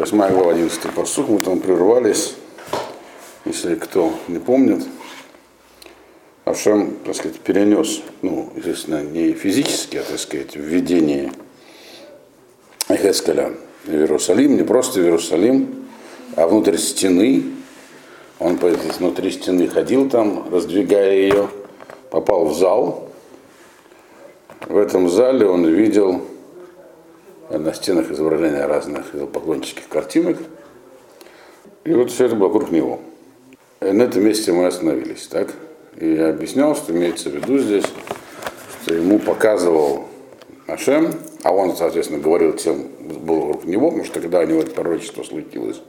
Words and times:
8 0.00 0.16
глава 0.16 0.52
11 0.52 0.94
посуд, 0.94 1.28
мы 1.28 1.40
там 1.40 1.60
прервались, 1.60 2.34
если 3.44 3.74
кто 3.74 4.14
не 4.28 4.38
помнит. 4.38 4.82
Авшем, 6.46 6.96
так 7.04 7.14
сказать, 7.14 7.38
перенес, 7.40 8.00
ну, 8.22 8.50
естественно, 8.56 9.02
не 9.02 9.34
физически, 9.34 9.98
а, 9.98 10.02
так 10.02 10.18
сказать, 10.18 10.56
введение 10.56 11.34
Эхескаля 12.88 13.52
в 13.84 13.90
Иерусалим, 13.90 14.56
не 14.56 14.62
просто 14.62 15.00
в 15.00 15.02
Иерусалим, 15.02 15.84
а 16.34 16.48
внутрь 16.48 16.78
стены. 16.78 17.44
Он 18.38 18.56
внутри 18.56 19.30
стены 19.30 19.68
ходил 19.68 20.08
там, 20.08 20.48
раздвигая 20.50 21.12
ее, 21.12 21.50
попал 22.08 22.46
в 22.46 22.56
зал. 22.56 23.10
В 24.66 24.78
этом 24.78 25.10
зале 25.10 25.46
он 25.46 25.66
видел 25.66 26.22
на 27.50 27.74
стенах 27.74 28.10
изображения 28.10 28.66
разных 28.66 29.06
поклоннических 29.32 29.88
картинок. 29.88 30.38
И 31.84 31.92
вот 31.92 32.10
все 32.10 32.26
это 32.26 32.36
было 32.36 32.48
вокруг 32.48 32.70
него. 32.70 33.00
И 33.80 33.92
на 33.92 34.02
этом 34.02 34.24
месте 34.24 34.52
мы 34.52 34.66
остановились, 34.66 35.26
так? 35.26 35.48
И 35.96 36.14
я 36.14 36.30
объяснял, 36.30 36.76
что 36.76 36.92
имеется 36.92 37.30
в 37.30 37.34
виду 37.34 37.58
здесь, 37.58 37.84
что 38.82 38.94
ему 38.94 39.18
показывал 39.18 40.04
Ашем, 40.66 41.12
а 41.42 41.52
он, 41.52 41.76
соответственно, 41.76 42.20
говорил 42.20 42.52
тем, 42.52 42.88
был 42.98 43.40
вокруг 43.46 43.64
него, 43.64 43.88
потому 43.88 44.04
что 44.04 44.20
когда 44.20 44.40
у 44.40 44.46
него 44.46 44.60
это 44.60 44.70
пророчество 44.70 45.22
случилось, 45.22 45.80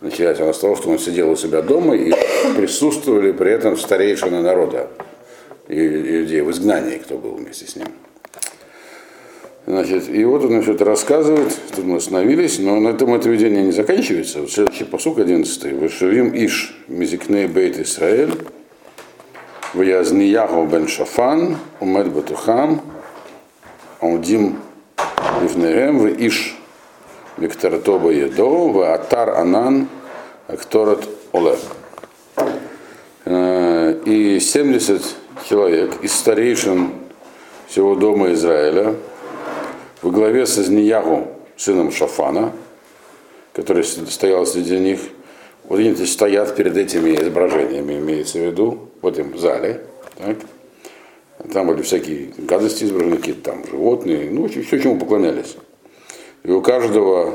началось 0.00 0.40
оно 0.40 0.52
с 0.52 0.58
того, 0.58 0.76
что 0.76 0.90
он 0.90 0.98
сидел 0.98 1.30
у 1.30 1.36
себя 1.36 1.62
дома 1.62 1.94
и 1.94 2.12
присутствовали 2.56 3.32
при 3.32 3.52
этом 3.52 3.76
старейшины 3.76 4.42
народа, 4.42 4.90
и 5.68 5.76
людей 5.76 6.42
в 6.42 6.50
изгнании, 6.50 6.98
кто 6.98 7.16
был 7.16 7.36
вместе 7.36 7.66
с 7.66 7.76
ним. 7.76 7.88
Значит, 9.72 10.10
и 10.10 10.22
вот 10.26 10.44
он 10.44 10.50
значит, 10.50 10.82
рассказывает, 10.82 11.58
тут 11.74 11.86
мы 11.86 11.96
остановились, 11.96 12.58
но 12.58 12.78
на 12.78 12.88
этом 12.88 13.14
это 13.14 13.30
видение 13.30 13.62
не 13.62 13.72
заканчивается. 13.72 14.40
Вот 14.40 14.50
следующий 14.50 14.84
посук 14.84 15.18
11. 15.18 15.72
Вышевим 15.72 16.30
Иш 16.34 16.76
Мизикней 16.88 17.46
Бейт 17.46 17.78
Исраэль, 17.78 18.34
Ваязнияху 19.72 20.66
бен 20.66 20.88
Шафан, 20.88 21.56
Умед 21.80 22.08
Батухам, 22.08 22.82
Аудим 24.02 24.58
Ивнеем, 25.42 26.00
в 26.00 26.06
Иш 26.18 26.54
Викторатоба 27.38 28.10
Едо, 28.10 28.68
в 28.68 28.92
Атар 28.92 29.30
Анан, 29.30 29.88
Акторат 30.48 31.08
Олег. 31.32 31.60
И 34.04 34.38
70 34.38 35.02
человек 35.48 35.92
из 36.02 36.12
старейшин 36.12 36.90
всего 37.68 37.94
дома 37.94 38.34
Израиля, 38.34 38.96
во 40.02 40.10
главе 40.10 40.46
с 40.46 40.58
Изниягу, 40.58 41.28
сыном 41.56 41.92
Шафана, 41.92 42.52
который 43.52 43.84
стоял 43.84 44.44
среди 44.46 44.78
них, 44.78 45.00
вот 45.64 45.78
они 45.78 45.94
стоят 45.94 46.56
перед 46.56 46.76
этими 46.76 47.14
изображениями, 47.14 47.94
имеется 47.94 48.38
в 48.38 48.42
виду, 48.42 48.88
в 49.00 49.06
этом 49.06 49.38
зале. 49.38 49.82
Так? 50.18 50.36
Там 51.52 51.68
были 51.68 51.82
всякие 51.82 52.32
гадости 52.36 52.84
изображены, 52.84 53.16
какие-то 53.16 53.52
там 53.52 53.64
животные, 53.66 54.30
ну, 54.30 54.48
все, 54.48 54.80
чему 54.80 54.98
поклонялись. 54.98 55.56
И 56.42 56.50
у 56.50 56.60
каждого 56.60 57.34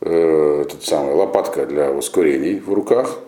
э, 0.00 0.62
этот 0.66 0.82
самый, 0.84 1.14
лопатка 1.14 1.66
для 1.66 1.92
ускорений 1.92 2.58
в 2.58 2.72
руках, 2.72 3.18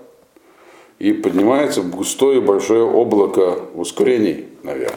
и 0.98 1.12
поднимается 1.12 1.82
густое 1.82 2.40
большое 2.40 2.82
облако 2.82 3.60
ускорений 3.74 4.48
наверх. 4.64 4.96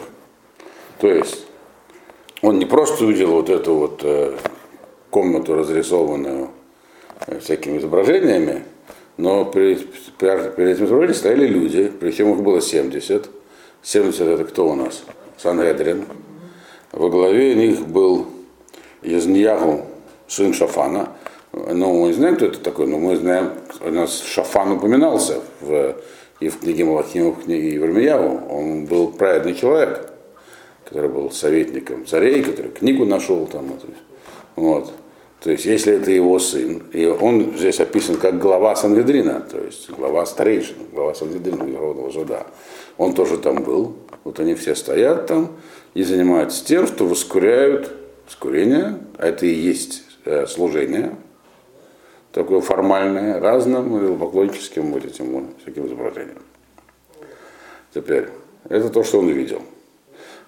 То 0.98 1.08
есть 1.08 1.46
он 2.42 2.58
не 2.58 2.66
просто 2.66 3.04
увидел 3.04 3.30
вот 3.30 3.48
эту 3.48 3.74
вот 3.74 4.00
э, 4.02 4.36
комнату, 5.10 5.54
разрисованную 5.54 6.50
э, 7.26 7.38
всякими 7.38 7.78
изображениями, 7.78 8.64
но 9.16 9.44
перед, 9.44 9.88
перед 10.18 10.58
этим 10.58 10.84
изображением 10.86 11.14
стояли 11.14 11.46
люди, 11.46 11.90
причем 12.00 12.32
их 12.32 12.42
было 12.42 12.60
70. 12.60 13.30
70 13.82 14.20
это 14.20 14.44
кто 14.44 14.68
у 14.68 14.74
нас? 14.74 15.04
Сангедрин. 15.38 16.04
Во 16.90 17.08
главе 17.08 17.54
них 17.54 17.86
был 17.86 18.26
Язньягу, 19.02 19.86
сын 20.26 20.52
Шафана. 20.52 21.10
Ну, 21.52 22.00
мы 22.00 22.08
не 22.08 22.14
знаем, 22.14 22.36
кто 22.36 22.46
это 22.46 22.58
такой, 22.58 22.86
но 22.86 22.98
мы 22.98 23.16
знаем, 23.16 23.50
у 23.80 23.90
нас 23.90 24.20
Шафан 24.20 24.72
упоминался 24.72 25.40
в, 25.60 25.96
и 26.40 26.48
в 26.48 26.58
книге 26.60 26.86
Малахим, 26.86 27.28
и 27.28 27.32
в 27.32 27.44
книге 27.44 27.74
Евремияву. 27.74 28.40
Он 28.50 28.86
был 28.86 29.08
праведный 29.12 29.54
человек 29.54 30.11
который 30.92 31.10
был 31.10 31.30
советником 31.30 32.04
царей, 32.06 32.42
который 32.42 32.70
книгу 32.70 33.06
нашел 33.06 33.46
там. 33.46 33.64
Вот. 34.56 34.92
То 35.40 35.50
есть, 35.50 35.64
если 35.64 35.94
это 35.94 36.10
его 36.10 36.38
сын, 36.38 36.82
и 36.92 37.06
он 37.06 37.56
здесь 37.56 37.80
описан 37.80 38.16
как 38.16 38.38
глава 38.38 38.76
Сангедрина, 38.76 39.40
то 39.40 39.58
есть 39.58 39.88
глава 39.88 40.26
старейшин, 40.26 40.76
глава 40.92 41.14
Сангедрина, 41.14 41.62
Верховного 41.64 42.10
суда, 42.10 42.46
он 42.98 43.14
тоже 43.14 43.38
там 43.38 43.62
был. 43.62 43.96
Вот 44.24 44.38
они 44.38 44.54
все 44.54 44.74
стоят 44.74 45.26
там 45.28 45.52
и 45.94 46.02
занимаются 46.02 46.62
тем, 46.62 46.86
что 46.86 47.06
воскуряют 47.06 47.90
скурение, 48.28 48.98
а 49.16 49.28
это 49.28 49.46
и 49.46 49.52
есть 49.54 50.02
э, 50.26 50.46
служение, 50.46 51.16
такое 52.32 52.60
формальное, 52.60 53.40
разным 53.40 54.18
поклонническим 54.18 54.92
вот 54.92 55.06
этим 55.06 55.54
всяким 55.62 55.86
изображением. 55.86 56.42
Теперь, 57.94 58.28
это 58.68 58.90
то, 58.90 59.02
что 59.02 59.20
он 59.20 59.30
видел. 59.30 59.62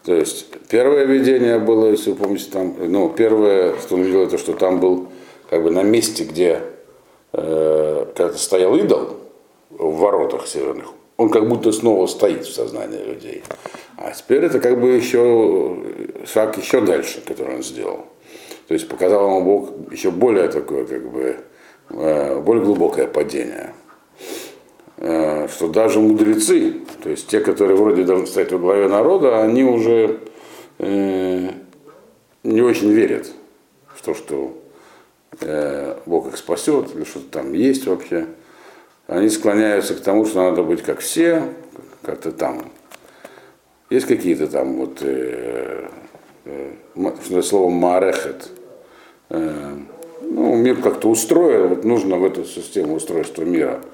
То 0.04 0.15
есть 0.15 0.47
первое 0.69 1.04
видение 1.04 1.59
было, 1.59 1.91
если 1.91 2.10
вы 2.10 2.16
помните, 2.16 2.50
там, 2.53 2.76
ну, 2.78 3.09
первое, 3.09 3.75
что 3.81 3.94
он 3.94 4.03
видел, 4.03 4.25
это 4.25 4.37
что 4.37 4.53
там 4.53 4.78
был 4.78 5.09
как 5.48 5.62
бы 5.62 5.70
на 5.70 5.82
месте, 5.82 6.25
где 6.25 6.60
э, 7.32 8.06
когда 8.15 8.34
стоял 8.34 8.76
идол 8.76 9.16
в 9.70 9.97
воротах 9.97 10.47
северных, 10.47 10.92
он 11.16 11.31
как 11.31 11.48
будто 11.48 11.72
снова 11.72 12.06
стоит 12.06 12.44
в 12.44 12.53
сознании 12.53 13.03
людей. 13.03 13.42
А 13.97 14.10
теперь 14.10 14.44
это 14.44 14.60
как 14.60 14.78
бы 14.78 14.91
еще 14.91 15.76
шаг 16.26 16.59
еще 16.59 16.82
дальше, 16.82 17.22
который 17.26 17.56
он 17.56 17.62
сделал. 17.62 18.04
То 18.69 18.75
есть 18.75 18.88
показал 18.88 19.26
ему 19.26 19.42
Бог 19.42 19.92
еще 19.92 20.10
более 20.10 20.48
такое, 20.48 20.84
как 20.84 21.10
бы, 21.10 21.36
э, 21.91 22.41
более 22.41 22.65
глубокое 22.65 23.06
падение. 23.06 23.72
Э, 24.97 25.49
что 25.49 25.69
даже 25.69 25.99
мудрецы, 25.99 26.82
то 27.03 27.10
есть 27.10 27.27
те, 27.27 27.41
которые 27.41 27.77
вроде 27.77 28.05
должны 28.05 28.27
стоять 28.27 28.53
во 28.53 28.59
главе 28.59 28.88
народа, 28.88 29.43
они 29.43 29.65
уже 29.65 30.21
э, 30.78 31.50
не 32.44 32.60
очень 32.62 32.93
верят 32.93 33.27
в 33.88 34.03
то, 34.03 34.15
что 34.15 34.56
э, 35.41 35.97
Бог 36.06 36.28
их 36.28 36.37
спасет, 36.37 36.94
или 36.94 37.03
что-то 37.04 37.27
там 37.27 37.53
есть 37.54 37.87
вообще. 37.87 38.27
Они 39.09 39.28
склоняются 39.28 39.94
к 39.94 40.00
тому, 40.00 40.27
что 40.27 40.49
надо 40.49 40.62
быть 40.62 40.83
как 40.83 41.00
все, 41.00 41.43
как-то 42.03 42.31
там. 42.31 42.71
Есть 43.91 44.06
какие-то 44.06 44.47
там 44.47 44.77
вот 44.77 44.99
э, 45.00 45.88
э, 46.44 47.43
слово 47.43 47.69
марехет. 47.69 48.49
Э, 49.28 49.77
ну, 50.22 50.54
мир 50.54 50.81
как-то 50.81 51.10
устроен, 51.10 51.66
вот 51.66 51.84
нужно 51.84 52.16
в 52.16 52.25
эту 52.25 52.44
систему 52.44 52.94
устройства 52.94 53.43
мира– 53.43 53.81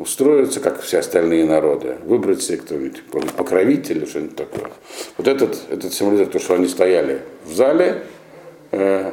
устроиться, 0.00 0.60
как 0.60 0.80
все 0.80 0.98
остальные 0.98 1.44
народы, 1.44 1.96
выбрать 2.04 2.42
себе 2.42 2.58
кто-нибудь, 2.58 3.02
покровитель 3.36 3.98
или 3.98 4.06
что-нибудь 4.06 4.36
такое. 4.36 4.70
Вот 5.18 5.28
этот, 5.28 5.58
этот 5.68 5.92
символизирует 5.92 6.32
то, 6.32 6.38
что 6.38 6.54
они 6.54 6.66
стояли 6.68 7.20
в 7.44 7.54
зале, 7.54 8.02
э, 8.72 9.12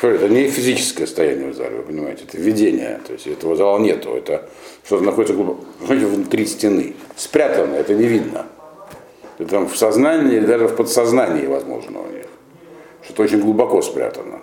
это 0.00 0.28
не 0.28 0.48
физическое 0.48 1.06
стояние 1.06 1.50
в 1.50 1.56
зале, 1.56 1.78
вы 1.78 1.82
понимаете, 1.82 2.24
это 2.28 2.36
видение, 2.36 3.00
то 3.06 3.14
есть 3.14 3.26
этого 3.26 3.56
зала 3.56 3.78
нету, 3.78 4.10
это 4.10 4.48
что-то 4.84 5.02
находится 5.02 5.34
глубоко, 5.34 5.64
внутри 5.80 6.46
стены, 6.46 6.94
спрятано, 7.16 7.74
это 7.74 7.94
не 7.94 8.06
видно. 8.06 8.46
Это 9.38 9.50
там 9.50 9.68
в 9.68 9.76
сознании 9.76 10.36
или 10.36 10.46
даже 10.46 10.68
в 10.68 10.76
подсознании, 10.76 11.46
возможно, 11.46 12.00
у 12.00 12.10
них. 12.12 12.26
Что-то 13.02 13.22
очень 13.22 13.40
глубоко 13.40 13.80
спрятано. 13.82 14.40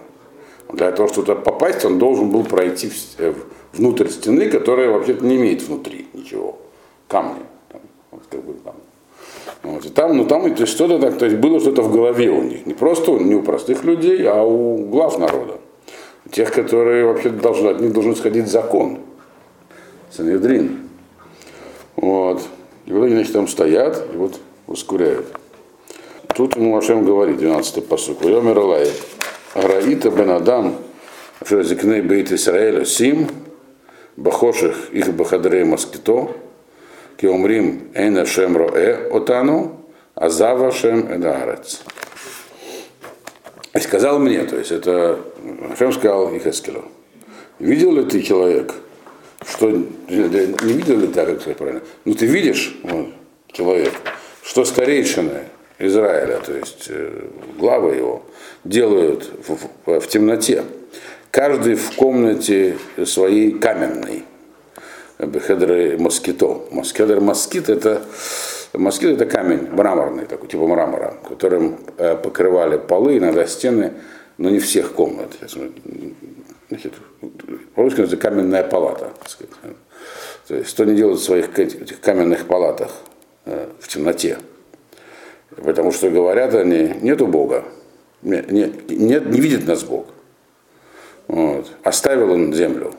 Для 0.76 0.92
того, 0.92 1.08
чтобы 1.08 1.28
туда 1.28 1.40
попасть, 1.40 1.86
он 1.86 1.98
должен 1.98 2.30
был 2.30 2.44
пройти 2.44 2.90
в, 2.90 3.36
внутрь 3.74 4.10
стены, 4.10 4.50
которая 4.50 4.90
вообще-то 4.90 5.26
не 5.26 5.38
имеет 5.38 5.62
внутри 5.62 6.08
ничего. 6.14 6.58
Камни. 7.08 7.44
Там, 7.70 7.82
вот, 8.12 8.24
как 8.30 8.44
бы, 8.44 8.54
там. 8.64 8.74
Вот, 9.64 9.86
и 9.86 9.90
там, 9.90 10.18
ну 10.18 10.26
там 10.26 10.54
то 10.54 10.66
что-то 10.66 11.00
так, 11.00 11.18
то 11.18 11.26
есть 11.26 11.38
было 11.38 11.60
что-то 11.60 11.82
в 11.82 11.92
голове 11.92 12.30
у 12.30 12.44
них. 12.44 12.66
Не 12.66 12.74
просто 12.74 13.12
не 13.14 13.36
у 13.36 13.42
простых 13.42 13.86
людей, 13.86 14.28
а 14.28 14.44
у 14.44 14.78
глав 14.90 15.18
народа. 15.18 15.60
Тех, 16.30 16.52
которые 16.52 17.06
вообще 17.06 17.30
должны, 17.30 17.70
от 17.70 17.80
них 17.80 17.94
должен 17.94 18.16
сходить 18.16 18.48
закон. 18.48 19.00
Санедрин. 20.12 20.90
Вот. 21.96 22.42
И 22.86 22.92
вот 22.92 23.06
они, 23.06 23.16
значит, 23.16 23.34
там 23.34 23.48
стоят 23.48 24.06
и 24.14 24.18
вот 24.18 24.40
ускоряют. 24.68 25.28
Тут 26.36 26.58
ему 26.58 26.72
Машем 26.72 27.06
говорит, 27.06 27.40
12-й 27.40 27.82
посук. 27.82 28.24
Йомер 28.26 28.60
Алай. 28.60 28.90
Араита 29.56 30.12
бен 30.12 30.30
Адам, 30.32 30.76
Зикней 31.50 32.02
Бейт 32.02 32.32
Исраэля 32.32 32.84
Сим, 32.84 33.30
Бахоших 34.18 34.90
их 34.92 35.14
Бахадрей 35.14 35.64
Москито, 35.64 36.36
Киомрим 37.16 37.90
Эйна 37.94 38.26
Шем 38.26 38.58
Роэ 38.58 39.10
Отану, 39.12 39.80
Азава 40.14 40.74
Шем 40.74 41.10
Эдаарец. 41.10 41.84
И 43.74 43.80
сказал 43.80 44.20
мне, 44.20 44.44
то 44.44 44.58
есть 44.58 44.72
это 44.72 45.20
Шем 45.78 45.94
сказал 45.94 46.36
Ихескелю, 46.36 46.84
Видел 47.58 47.96
ли 47.96 48.04
ты 48.04 48.22
человек, 48.22 48.74
что 49.48 49.72
не 49.72 50.74
видел 50.74 51.00
ли 51.00 51.08
так, 51.08 51.42
как 51.42 51.56
правильно? 51.56 51.82
Ну 52.04 52.14
ты 52.14 52.26
видишь, 52.26 52.78
вот, 52.84 53.08
человек, 53.54 53.94
что 54.44 54.66
старейшины 54.66 55.44
Израиля, 55.80 56.40
то 56.46 56.54
есть 56.54 56.86
э, 56.90 57.28
главы 57.58 57.96
его, 57.96 58.24
делают 58.64 59.30
в, 59.48 59.58
в, 59.86 60.00
в 60.00 60.08
темноте. 60.08 60.64
Каждый 61.32 61.76
в 61.76 61.96
комнате 61.96 62.78
своей 63.06 63.52
каменной. 63.52 64.24
Бехедры 65.20 65.98
москито. 65.98 66.62
Москедр 66.72 67.20
москит 67.20 67.70
это 67.70 68.02
москит 68.78 69.12
это 69.12 69.26
камень 69.26 69.70
мраморный, 69.72 70.26
такой, 70.26 70.48
типа 70.48 70.68
мрамора, 70.68 71.16
которым 71.28 71.78
э, 71.98 72.16
покрывали 72.16 72.78
полы, 72.78 73.18
иногда 73.18 73.46
стены, 73.46 73.94
но 74.38 74.50
не 74.50 74.60
всех 74.60 74.94
комнат. 74.94 75.38
Значит, 76.70 76.94
по-русски 77.76 78.02
это 78.02 78.18
каменная 78.18 78.64
палата. 78.64 79.12
То 80.48 80.56
есть 80.56 80.70
что 80.70 80.84
они 80.84 80.96
делают 80.96 81.20
в 81.20 81.24
своих 81.24 81.58
этих 81.58 82.00
каменных 82.00 82.46
палатах 82.46 82.92
э, 83.46 83.68
в 83.80 83.88
темноте. 83.88 84.38
Потому 85.58 85.92
что 85.92 86.10
говорят 86.10 86.54
они, 86.54 86.94
нету 87.02 87.28
Бога, 87.28 87.64
нет, 88.22 88.52
нет, 88.52 88.90
не 88.90 89.40
видит 89.40 89.68
нас 89.68 89.84
Бог. 89.84 90.08
Вот. 91.28 91.72
Оставил 91.84 92.32
он 92.32 92.54
землю. 92.54 92.94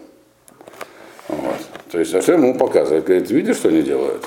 Вот. 1.29 1.59
То 1.91 1.99
есть, 1.99 2.15
а 2.15 2.23
что 2.23 2.33
ему 2.33 2.55
показывает? 2.55 3.05
Говорит, 3.05 3.31
видишь, 3.31 3.57
что 3.57 3.69
они 3.69 3.83
делают? 3.83 4.25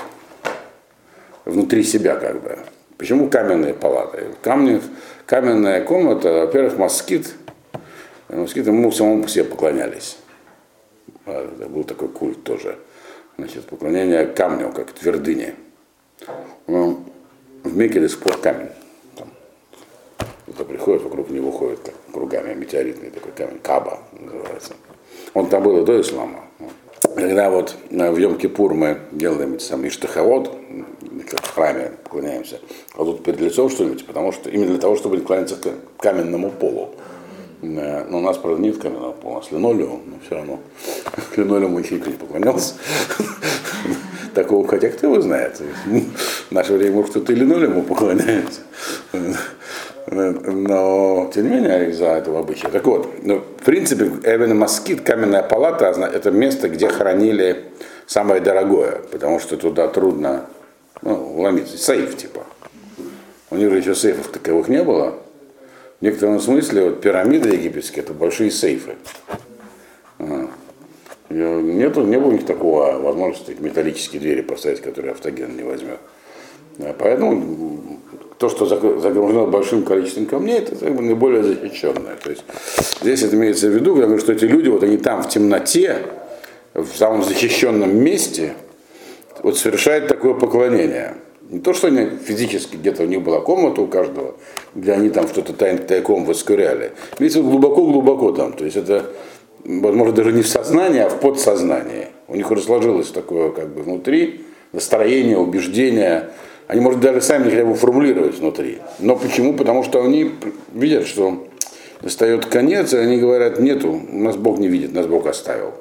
Внутри 1.44 1.82
себя 1.82 2.16
как 2.16 2.42
бы. 2.42 2.58
Почему 2.98 3.28
каменные 3.28 3.74
палаты? 3.74 4.26
Камни, 4.42 4.80
каменная 5.26 5.82
комната, 5.82 6.32
во-первых, 6.32 6.76
москит. 6.76 7.34
Москит 8.28 8.66
ему 8.66 8.92
самому 8.92 9.26
себе 9.26 9.44
поклонялись. 9.44 10.18
Это 11.26 11.66
был 11.68 11.84
такой 11.84 12.08
культ 12.08 12.42
тоже. 12.44 12.76
Значит, 13.38 13.64
поклонение 13.64 14.26
камню, 14.26 14.70
как 14.70 14.92
твердыне. 14.92 15.54
Ну, 16.66 17.04
в 17.64 17.76
Мекеле 17.76 18.08
спор 18.08 18.36
камень. 18.38 18.68
Там, 19.16 19.28
кто 20.52 20.64
приходит, 20.64 21.02
вокруг 21.02 21.30
него 21.30 21.50
ходит 21.50 21.80
как 21.80 21.94
кругами 22.12 22.54
метеоритный 22.54 23.10
такой 23.10 23.32
камень, 23.32 23.58
Каба 23.62 24.00
называется. 24.18 24.74
Он 25.34 25.48
там 25.48 25.62
был 25.62 25.82
и 25.82 25.84
до 25.84 26.00
ислама. 26.00 26.44
Когда 27.14 27.50
вот 27.50 27.76
в 27.90 27.94
Йом-Кипур 27.94 28.74
мы 28.74 28.98
делаем 29.12 29.54
эти 29.54 29.64
самые 29.64 29.90
штаховод, 29.90 30.54
как 31.28 31.40
в 31.44 31.54
храме 31.54 31.92
поклоняемся, 32.04 32.60
а 32.94 33.04
тут 33.04 33.22
перед 33.24 33.40
лицом 33.40 33.70
что-нибудь, 33.70 34.06
потому 34.06 34.32
что 34.32 34.50
именно 34.50 34.70
для 34.70 34.78
того, 34.78 34.96
чтобы 34.96 35.20
кланяться 35.20 35.56
к 35.56 36.02
каменному 36.02 36.50
полу. 36.50 36.94
Но 37.62 38.18
у 38.18 38.20
нас, 38.20 38.38
правда, 38.38 38.60
нет 38.62 38.78
каменного 38.78 39.12
пола, 39.12 39.32
у 39.32 39.36
нас 39.36 39.50
линолеум, 39.50 40.02
но 40.06 40.16
все 40.24 40.36
равно 40.36 40.60
к 41.34 41.36
линолеуму 41.36 41.80
не 41.80 41.98
поклонялся. 41.98 42.74
Такого, 44.34 44.66
хотя 44.66 44.88
кто 44.88 45.08
его 45.08 45.20
знает. 45.20 45.60
В 45.86 46.52
наше 46.52 46.74
время, 46.74 46.96
может, 46.96 47.10
кто-то 47.10 47.32
и 47.32 47.36
линолеуму 47.36 47.82
поклоняется. 47.82 48.60
Но, 50.06 51.30
тем 51.32 51.44
не 51.44 51.56
менее, 51.56 51.90
из-за 51.90 52.06
этого 52.06 52.40
обычая. 52.40 52.68
Так 52.68 52.84
вот, 52.86 53.08
ну, 53.22 53.38
в 53.60 53.64
принципе, 53.64 54.04
Эвен 54.24 54.56
Москит, 54.58 55.02
каменная 55.02 55.42
палата, 55.42 55.86
это 55.86 56.30
место, 56.30 56.68
где 56.68 56.88
хранили 56.88 57.64
самое 58.06 58.40
дорогое, 58.40 59.02
потому 59.10 59.38
что 59.38 59.56
туда 59.56 59.88
трудно 59.88 60.46
ну, 61.02 61.40
ломиться. 61.40 61.78
Сейф, 61.78 62.16
типа. 62.16 62.44
У 63.50 63.56
них 63.56 63.70
же 63.70 63.78
еще 63.78 63.94
сейфов 63.94 64.28
таковых 64.28 64.68
не 64.68 64.82
было. 64.82 65.14
В 66.00 66.02
некотором 66.02 66.40
смысле 66.40 66.84
вот 66.84 67.00
пирамиды 67.00 67.50
египетские 67.50 68.04
это 68.04 68.14
большие 68.14 68.50
сейфы. 68.50 68.96
Нету, 71.30 72.02
не 72.02 72.18
было 72.18 72.30
у 72.30 72.32
них 72.32 72.44
такого 72.44 72.98
возможности 72.98 73.56
металлические 73.58 74.20
двери 74.20 74.42
поставить, 74.42 74.80
которые 74.80 75.12
автоген 75.12 75.56
не 75.56 75.62
возьмет. 75.62 75.98
Поэтому 76.98 78.00
то, 78.38 78.48
что 78.48 78.66
загружено 78.66 79.46
большим 79.46 79.84
количеством 79.84 80.26
камней, 80.26 80.58
это 80.58 80.74
как 80.74 80.94
бы 80.94 81.02
наиболее 81.02 81.42
защищенное. 81.42 82.16
То 82.22 82.30
есть 82.30 82.42
здесь 83.00 83.22
это 83.22 83.36
имеется 83.36 83.68
в 83.68 83.70
виду, 83.70 83.96
я 84.00 84.18
что 84.18 84.32
эти 84.32 84.46
люди, 84.46 84.68
вот 84.68 84.82
они 84.82 84.96
там 84.96 85.22
в 85.22 85.28
темноте, 85.28 85.98
в 86.74 86.96
самом 86.96 87.22
защищенном 87.22 87.96
месте, 87.96 88.54
вот 89.42 89.56
совершают 89.56 90.08
такое 90.08 90.34
поклонение. 90.34 91.14
Не 91.50 91.60
то, 91.60 91.72
что 91.74 91.88
они 91.88 92.10
физически 92.24 92.76
где-то 92.76 93.02
у 93.02 93.06
них 93.06 93.22
была 93.22 93.40
комната 93.40 93.80
у 93.80 93.86
каждого, 93.88 94.36
где 94.74 94.92
они 94.92 95.10
там 95.10 95.26
что-то 95.26 95.52
тай 95.52 95.76
тайком 95.78 96.24
воскуряли. 96.24 96.92
Видите, 97.18 97.42
глубоко-глубоко 97.42 98.32
там. 98.32 98.52
То 98.52 98.64
есть 98.64 98.76
это, 98.76 99.06
возможно, 99.64 100.12
даже 100.12 100.32
не 100.32 100.42
в 100.42 100.48
сознании, 100.48 101.00
а 101.00 101.08
в 101.08 101.20
подсознании. 101.20 102.08
У 102.28 102.36
них 102.36 102.50
уже 102.50 102.62
сложилось 102.62 103.10
такое 103.10 103.50
как 103.50 103.68
бы 103.68 103.82
внутри 103.82 104.44
настроение, 104.72 105.36
убеждение, 105.36 106.30
они, 106.70 106.80
может, 106.80 107.00
даже 107.00 107.20
сами 107.20 107.44
не 107.44 107.50
хотят 107.50 107.64
его 107.64 107.74
формулировать 107.74 108.38
внутри. 108.38 108.78
Но 109.00 109.16
почему? 109.16 109.54
Потому 109.54 109.82
что 109.82 110.04
они 110.04 110.30
видят, 110.72 111.04
что 111.04 111.48
настает 112.00 112.46
конец, 112.46 112.92
и 112.92 112.96
они 112.96 113.18
говорят, 113.18 113.58
нету, 113.58 114.00
нас 114.12 114.36
Бог 114.36 114.58
не 114.58 114.68
видит, 114.68 114.94
нас 114.94 115.06
Бог 115.06 115.26
оставил. 115.26 115.72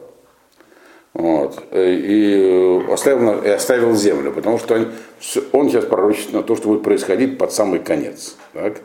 Вот. 1.13 1.61
И 1.71 2.83
оставил, 2.91 3.43
и 3.43 3.49
оставил 3.49 3.95
землю, 3.95 4.31
потому 4.31 4.57
что 4.57 4.73
он, 4.73 4.87
он 5.51 5.69
сейчас 5.69 5.85
пророчит 5.85 6.33
на 6.33 6.41
то, 6.41 6.55
что 6.55 6.69
будет 6.69 6.81
происходить 6.81 7.37
под 7.37 7.53
самый 7.53 7.79
конец. 7.79 8.35
Так? 8.53 8.77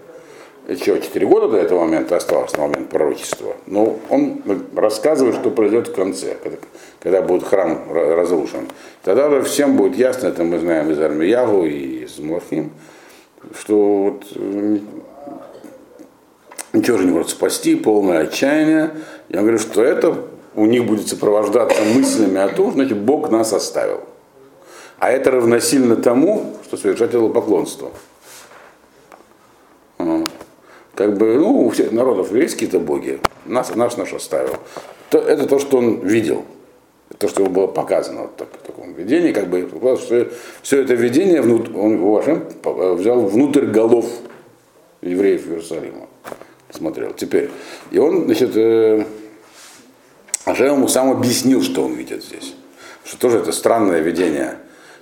Еще 0.66 0.98
4 0.98 1.26
года 1.26 1.48
до 1.48 1.58
этого 1.58 1.80
момента 1.80 2.16
осталось, 2.16 2.56
на 2.56 2.62
момент 2.62 2.88
пророчества. 2.88 3.54
Но 3.66 3.98
он 4.08 4.40
рассказывает, 4.74 5.34
что 5.36 5.50
произойдет 5.50 5.88
в 5.88 5.94
конце, 5.94 6.36
когда, 6.42 6.56
когда 7.00 7.22
будет 7.22 7.44
храм 7.44 7.84
разрушен. 7.92 8.68
Тогда 9.02 9.28
уже 9.28 9.42
всем 9.42 9.76
будет 9.76 9.96
ясно, 9.96 10.28
это 10.28 10.42
мы 10.42 10.58
знаем 10.58 10.90
из 10.90 10.98
Армиягу 10.98 11.66
и 11.66 12.04
из 12.04 12.18
Млахим, 12.18 12.72
что 13.54 13.76
вот 14.04 14.24
ничего 16.72 16.96
же 16.96 17.04
не 17.04 17.12
может 17.12 17.28
спасти, 17.28 17.76
полное 17.76 18.22
отчаяние. 18.22 18.92
Я 19.28 19.40
говорю, 19.40 19.58
что 19.58 19.84
это 19.84 20.16
у 20.54 20.64
них 20.64 20.86
будет 20.86 21.08
сопровождаться 21.08 21.82
мыслями 21.94 22.40
о 22.40 22.48
том, 22.48 22.72
значит, 22.72 22.96
Бог 22.96 23.30
нас 23.30 23.52
оставил. 23.52 24.00
А 24.98 25.10
это 25.10 25.30
равносильно 25.30 25.96
тому, 25.96 26.54
что 26.64 26.78
совершать 26.78 27.10
поклонство 27.10 27.90
как 30.94 31.16
бы, 31.16 31.34
ну, 31.34 31.66
у 31.66 31.70
всех 31.70 31.92
народов 31.92 32.32
есть 32.32 32.54
какие-то 32.54 32.78
боги, 32.78 33.20
нас, 33.46 33.74
наш 33.74 33.96
наш 33.96 34.12
оставил. 34.12 34.56
То, 35.10 35.18
это 35.18 35.46
то, 35.46 35.58
что 35.58 35.78
он 35.78 36.00
видел, 36.00 36.44
то, 37.18 37.28
что 37.28 37.42
ему 37.42 37.52
было 37.52 37.66
показано 37.66 38.22
вот 38.22 38.36
так, 38.36 38.48
в 38.52 38.66
таком 38.66 38.92
видении, 38.94 39.32
как 39.32 39.48
бы, 39.48 39.68
что 39.98 40.28
все 40.62 40.82
это 40.82 40.94
видение 40.94 41.42
он 41.42 41.98
Вашем 42.00 42.44
взял 42.62 43.20
внутрь 43.20 43.66
голов 43.66 44.06
евреев 45.02 45.46
Иерусалима. 45.46 46.08
Смотрел. 46.70 47.12
Теперь. 47.12 47.50
И 47.92 47.98
он, 47.98 48.24
значит, 48.24 48.56
э, 48.56 49.04
Ашем 50.44 50.76
ему 50.76 50.88
сам 50.88 51.10
объяснил, 51.10 51.62
что 51.62 51.84
он 51.84 51.94
видит 51.94 52.24
здесь. 52.24 52.54
Что 53.04 53.18
тоже 53.18 53.38
это 53.38 53.52
странное 53.52 54.00
видение 54.00 54.56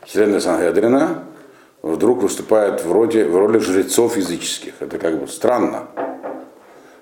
члена 0.06 0.40
Сангедрина, 0.40 1.24
вдруг 1.82 2.22
выступают 2.22 2.84
в 2.84 2.92
роли, 2.92 3.24
в 3.24 3.36
роли 3.36 3.58
жрецов 3.58 4.16
языческих. 4.16 4.74
Это 4.80 4.98
как 4.98 5.20
бы 5.20 5.26
странно. 5.26 5.88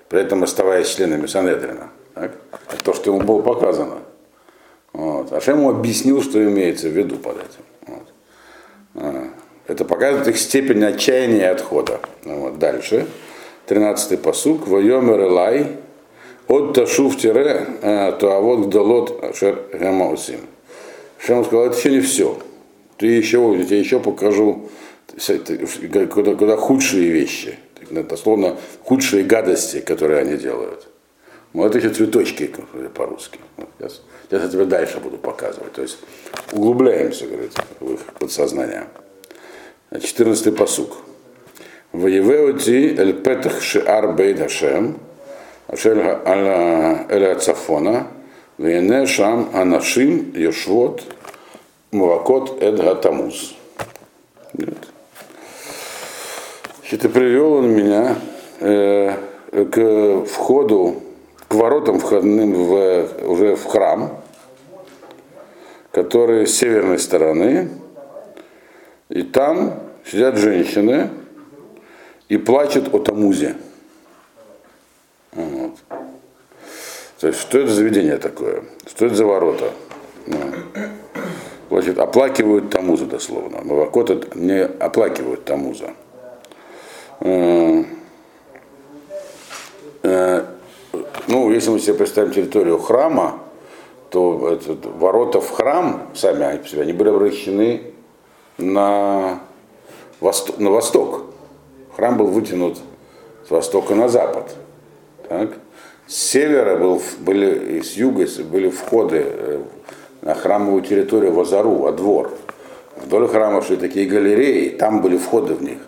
При 0.09 0.21
этом 0.21 0.43
оставаясь 0.43 0.89
членами 0.89 1.27
Санедрина. 1.27 1.89
Так? 2.13 2.31
Это 2.51 2.83
то, 2.83 2.93
что 2.93 3.11
ему 3.11 3.21
было 3.21 3.41
показано. 3.41 3.99
Вот. 4.91 5.31
Ашем 5.31 5.59
ему 5.59 5.69
объяснил, 5.69 6.21
что 6.21 6.43
имеется 6.43 6.89
в 6.89 6.91
виду 6.91 7.15
под 7.15 7.37
этим. 7.37 7.63
Вот. 7.87 8.13
А. 8.95 9.27
Это 9.67 9.85
показывает 9.85 10.27
их 10.27 10.37
степень 10.37 10.83
отчаяния 10.83 11.41
и 11.41 11.43
отхода. 11.43 12.01
Вот. 12.25 12.59
Дальше. 12.59 13.07
13-й 13.67 14.17
посук. 14.17 14.67
Вайомер 14.67 15.21
Элай. 15.21 15.77
От 16.47 16.73
ташув 16.73 17.15
тире, 17.15 17.65
а, 17.81 18.11
то 18.11 18.33
а 18.33 18.41
вот 18.41 18.65
гдалот 18.65 19.35
шер 19.37 19.63
гамаусим. 19.71 20.41
Шем 21.17 21.45
сказал, 21.45 21.67
это 21.67 21.77
еще 21.77 21.91
не 21.91 22.01
все 22.01 22.37
ты 23.01 23.07
еще, 23.07 23.55
я 23.57 23.65
тебе 23.65 23.79
еще 23.79 23.99
покажу 23.99 24.69
куда, 26.11 26.35
куда 26.35 26.55
худшие 26.55 27.09
вещи, 27.09 27.57
дословно 27.89 28.57
худшие 28.83 29.23
гадости, 29.23 29.79
которые 29.79 30.21
они 30.21 30.37
делают. 30.37 30.87
Вот 31.53 31.75
эти 31.75 31.91
цветочки 31.91 32.53
по-русски. 32.93 33.39
Сейчас, 33.79 34.01
сейчас 34.29 34.43
я 34.43 34.49
тебе 34.49 34.65
дальше 34.65 34.99
буду 34.99 35.17
показывать. 35.17 35.73
То 35.73 35.81
есть 35.81 35.97
углубляемся, 36.51 37.25
говорит, 37.25 37.53
в 37.79 37.93
их 37.93 38.01
подсознание. 38.19 38.83
14 39.91 40.55
посук. 40.55 40.97
Воевеоти 41.93 42.95
эль 42.99 43.13
петах 43.13 43.63
шиар 43.63 44.13
бейд 44.13 44.39
Хашем, 44.39 44.99
ашель 45.67 45.97
эль 45.97 47.25
ацафона, 47.31 48.07
вене 48.59 49.07
шам 49.07 49.49
анашим 49.53 50.33
йошвот 50.35 51.03
Мувакот 51.91 52.61
Эдгатамуз. 52.61 53.55
Значит, 56.79 57.05
и 57.05 57.07
привел 57.07 57.53
он 57.53 57.69
меня 57.69 58.15
э, 58.59 59.15
к 59.51 60.25
входу 60.25 61.01
к 61.51 61.53
воротам 61.53 61.99
входным 61.99 62.53
в, 62.53 63.07
уже 63.25 63.55
в 63.57 63.65
храм, 63.65 64.21
который 65.91 66.47
с 66.47 66.55
северной 66.55 66.97
стороны, 66.97 67.67
и 69.09 69.23
там 69.23 69.81
сидят 70.05 70.37
женщины 70.37 71.09
и 72.29 72.37
плачут 72.37 72.93
о 72.93 72.99
Тамузе. 72.99 73.57
Вот. 75.33 75.73
То 77.19 77.27
есть, 77.27 77.41
что 77.41 77.59
это 77.59 77.67
за 77.67 77.75
заведение 77.75 78.17
такое? 78.17 78.63
Что 78.87 79.07
это 79.07 79.15
за 79.15 79.25
ворота? 79.25 79.73
Плачут, 81.71 81.99
оплакивают 81.99 82.69
Тамуза 82.69 83.05
дословно. 83.05 83.61
Мавакота 83.63 84.19
не 84.35 84.61
оплакивают 84.61 85.45
Тамуза. 85.45 85.91
Э, 87.21 87.85
э, 90.03 90.45
ну, 91.27 91.49
если 91.49 91.69
мы 91.69 91.79
себе 91.79 91.93
представим 91.93 92.33
территорию 92.33 92.77
храма, 92.77 93.39
то 94.09 94.49
это, 94.49 94.89
ворота 94.89 95.39
в 95.39 95.49
храм 95.49 96.09
сами 96.13 96.43
они, 96.43 96.81
они 96.81 96.91
были 96.91 97.07
обращены 97.07 97.93
на, 98.57 99.39
восток, 100.19 100.59
на 100.59 100.71
восток. 100.71 101.23
Храм 101.95 102.17
был 102.17 102.27
вытянут 102.27 102.79
с 103.47 103.49
востока 103.49 103.95
на 103.95 104.09
запад. 104.09 104.53
Так? 105.29 105.51
С 106.05 106.17
севера 106.17 106.75
был, 106.75 107.01
были, 107.19 107.77
и 107.77 107.81
с 107.81 107.93
юга 107.93 108.25
были 108.43 108.69
входы 108.69 109.23
э, 109.25 109.63
на 110.21 110.35
храмовую 110.35 110.81
территорию 110.81 111.33
в 111.33 111.39
Азару, 111.39 111.75
во 111.75 111.91
двор. 111.91 112.31
Вдоль 112.97 113.27
храма 113.27 113.61
шли 113.61 113.77
такие 113.77 114.07
галереи, 114.07 114.69
там 114.69 115.01
были 115.01 115.17
входы 115.17 115.55
в 115.55 115.63
них. 115.63 115.79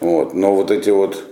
Вот. 0.00 0.34
Но 0.34 0.54
вот 0.54 0.70
эти 0.70 0.90
вот 0.90 1.24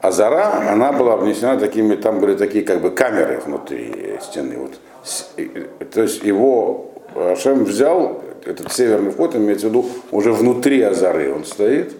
Азара, 0.00 0.68
она 0.70 0.92
была 0.92 1.16
внесена 1.16 1.58
такими, 1.58 1.94
там 1.94 2.20
были 2.20 2.34
такие 2.34 2.64
как 2.64 2.80
бы 2.80 2.90
камеры 2.90 3.40
внутри 3.44 4.18
стены. 4.20 4.58
Вот. 4.58 5.90
То 5.92 6.02
есть 6.02 6.22
его 6.24 6.92
Ашем 7.14 7.64
взял, 7.64 8.22
этот 8.44 8.72
северный 8.72 9.12
вход, 9.12 9.36
имеется 9.36 9.66
в 9.66 9.70
виду, 9.70 9.86
уже 10.10 10.32
внутри 10.32 10.82
Азары 10.82 11.32
он 11.32 11.44
стоит, 11.44 11.94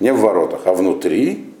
не 0.00 0.12
в 0.12 0.20
воротах, 0.20 0.60
а 0.66 0.74
внутри, 0.74 1.54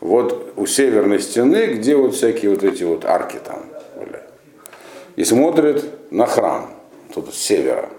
вот 0.00 0.52
у 0.56 0.66
северной 0.66 1.18
стены, 1.18 1.74
где 1.74 1.96
вот 1.96 2.14
всякие 2.14 2.52
вот 2.52 2.62
эти 2.62 2.84
вот 2.84 3.04
арки 3.04 3.38
там 3.44 3.64
были. 3.96 4.20
И 5.16 5.24
смотрит 5.24 5.84
на 6.10 6.26
храм, 6.26 6.70
тут 7.14 7.34
с 7.34 7.38
севера, 7.38 7.90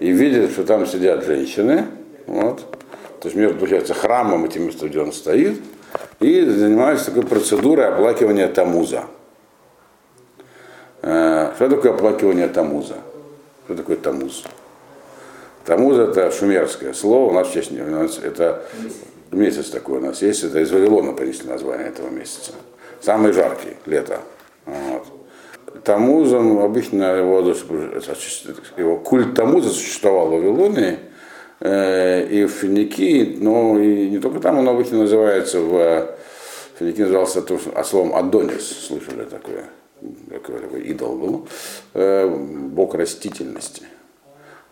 и 0.00 0.10
видит, 0.10 0.52
что 0.52 0.64
там 0.64 0.86
сидят 0.86 1.24
женщины, 1.24 1.86
вот, 2.26 2.60
то 3.20 3.28
есть 3.28 3.36
между, 3.36 3.58
получается, 3.58 3.94
храмом 3.94 4.44
этим 4.44 4.66
местом, 4.66 4.88
где 4.88 5.00
он 5.00 5.12
стоит, 5.12 5.60
и 6.20 6.44
занимаются 6.44 7.06
такой 7.06 7.22
процедурой 7.22 7.88
оплакивания 7.88 8.48
Тамуза. 8.48 9.04
Э, 11.02 11.52
что 11.56 11.68
такое 11.68 11.92
оплакивание 11.92 12.48
Тамуза? 12.48 12.96
Что 13.64 13.74
такое 13.76 13.96
Тамуз? 13.96 14.44
Тамуз 15.64 15.96
это 15.96 16.30
шумерское 16.30 16.92
слово, 16.92 17.30
у 17.30 17.32
нас, 17.32 17.48
в 17.48 17.56
у 17.56 17.90
нас 17.90 18.18
это 18.18 18.64
месяц 19.30 19.70
такой 19.70 19.98
у 19.98 20.00
нас 20.00 20.22
есть, 20.22 20.44
это 20.44 20.60
из 20.60 20.70
Вавилона 20.70 21.12
принесли 21.12 21.48
название 21.48 21.88
этого 21.88 22.10
месяца. 22.10 22.52
Самый 23.00 23.32
жаркий, 23.32 23.76
лето. 23.86 24.20
Вот. 24.66 25.06
Тамузом 25.82 26.60
обычно 26.60 27.16
его, 27.16 27.40
его 28.76 28.96
культ 28.98 29.34
Тамуза 29.34 29.70
существовал 29.70 30.28
в 30.28 30.30
Вавилоне 30.32 30.98
э, 31.60 32.26
и 32.26 32.44
в 32.44 32.50
Финикии, 32.50 33.36
но 33.40 33.78
и 33.78 34.08
не 34.10 34.18
только 34.18 34.40
там 34.40 34.58
он 34.58 34.68
обычно 34.68 34.98
называется, 34.98 35.60
в 35.60 36.14
Финикии 36.78 37.02
назывался 37.02 37.42
то, 37.42 37.58
словом 37.84 38.14
Адонис, 38.14 38.86
слышали 38.86 39.24
такое, 39.24 39.64
такой, 40.30 40.60
такой 40.60 40.82
идол 40.82 41.16
был, 41.16 41.48
э, 41.94 42.28
бог 42.28 42.94
растительности. 42.94 43.82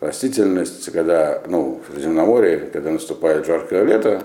Растительность, 0.00 0.90
когда, 0.92 1.42
ну, 1.47 1.80
в 1.87 1.92
Средиземноморье, 1.92 2.71
когда 2.73 2.90
наступает 2.90 3.47
жаркое 3.47 3.85
лето, 3.85 4.25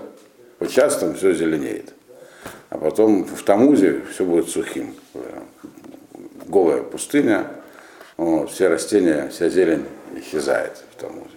вот 0.58 0.70
сейчас 0.70 0.96
там 0.98 1.14
все 1.14 1.34
зеленеет. 1.34 1.94
А 2.70 2.78
потом 2.78 3.24
в 3.24 3.42
Тамузе 3.44 4.02
все 4.12 4.24
будет 4.24 4.48
сухим. 4.48 4.94
Голая 6.48 6.82
пустыня, 6.82 7.46
вот, 8.16 8.50
все 8.50 8.68
растения, 8.68 9.28
вся 9.28 9.48
зелень 9.48 9.84
исчезает 10.16 10.82
в 10.90 11.00
Тамузе. 11.00 11.28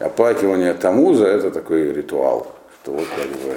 Оплакивание 0.00 0.74
Тамуза 0.74 1.26
это 1.26 1.50
такой 1.50 1.92
ритуал, 1.92 2.46
что 2.82 2.92
вот 2.92 3.06
как 3.16 3.28
бы 3.28 3.56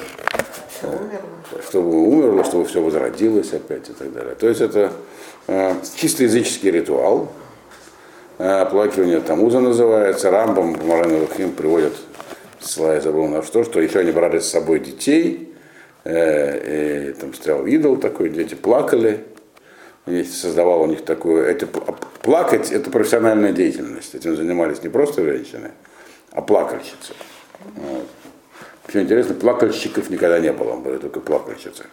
э, 0.81 1.61
чтобы 1.69 1.91
умерло, 1.91 2.43
чтобы 2.43 2.65
все 2.65 2.81
возродилось 2.81 3.53
опять 3.53 3.89
и 3.89 3.93
так 3.93 4.11
далее. 4.13 4.35
То 4.35 4.47
есть 4.49 4.61
это 4.61 4.91
э, 5.47 5.75
чисто 5.95 6.23
языческий 6.23 6.71
ритуал. 6.71 7.31
Э, 8.37 8.61
оплакивание 8.61 9.21
Тамуза 9.21 9.59
называется. 9.59 10.29
Рамбам 10.29 10.75
Марана 10.85 11.19
Лухим 11.19 11.53
приводит 11.53 11.93
числа 12.61 12.93
я 12.93 13.01
забыл 13.01 13.27
на 13.27 13.41
что, 13.43 13.63
что 13.63 13.81
еще 13.81 13.99
они 13.99 14.11
брали 14.11 14.39
с 14.39 14.49
собой 14.49 14.79
детей, 14.79 15.53
э, 16.03 17.09
и 17.09 17.13
там 17.13 17.33
стоял 17.33 17.65
идол 17.65 17.97
такой, 17.97 18.29
дети 18.29 18.55
плакали, 18.55 19.25
и 20.07 20.23
создавал 20.23 20.81
у 20.81 20.87
них 20.87 21.05
такую, 21.05 21.45
это, 21.45 21.67
плакать 21.67 22.71
это 22.71 22.89
профессиональная 22.89 23.51
деятельность, 23.51 24.15
этим 24.15 24.35
занимались 24.35 24.81
не 24.83 24.89
просто 24.89 25.23
женщины, 25.23 25.71
а 26.31 26.41
плакальщицы. 26.41 27.13
Вот. 27.75 28.07
Что 28.87 29.01
интересно, 29.01 29.35
плакальщиков 29.35 30.09
никогда 30.09 30.39
не 30.39 30.51
было, 30.51 30.75
были 30.75 30.97
только 30.97 31.19
плакальщицы. 31.19 31.85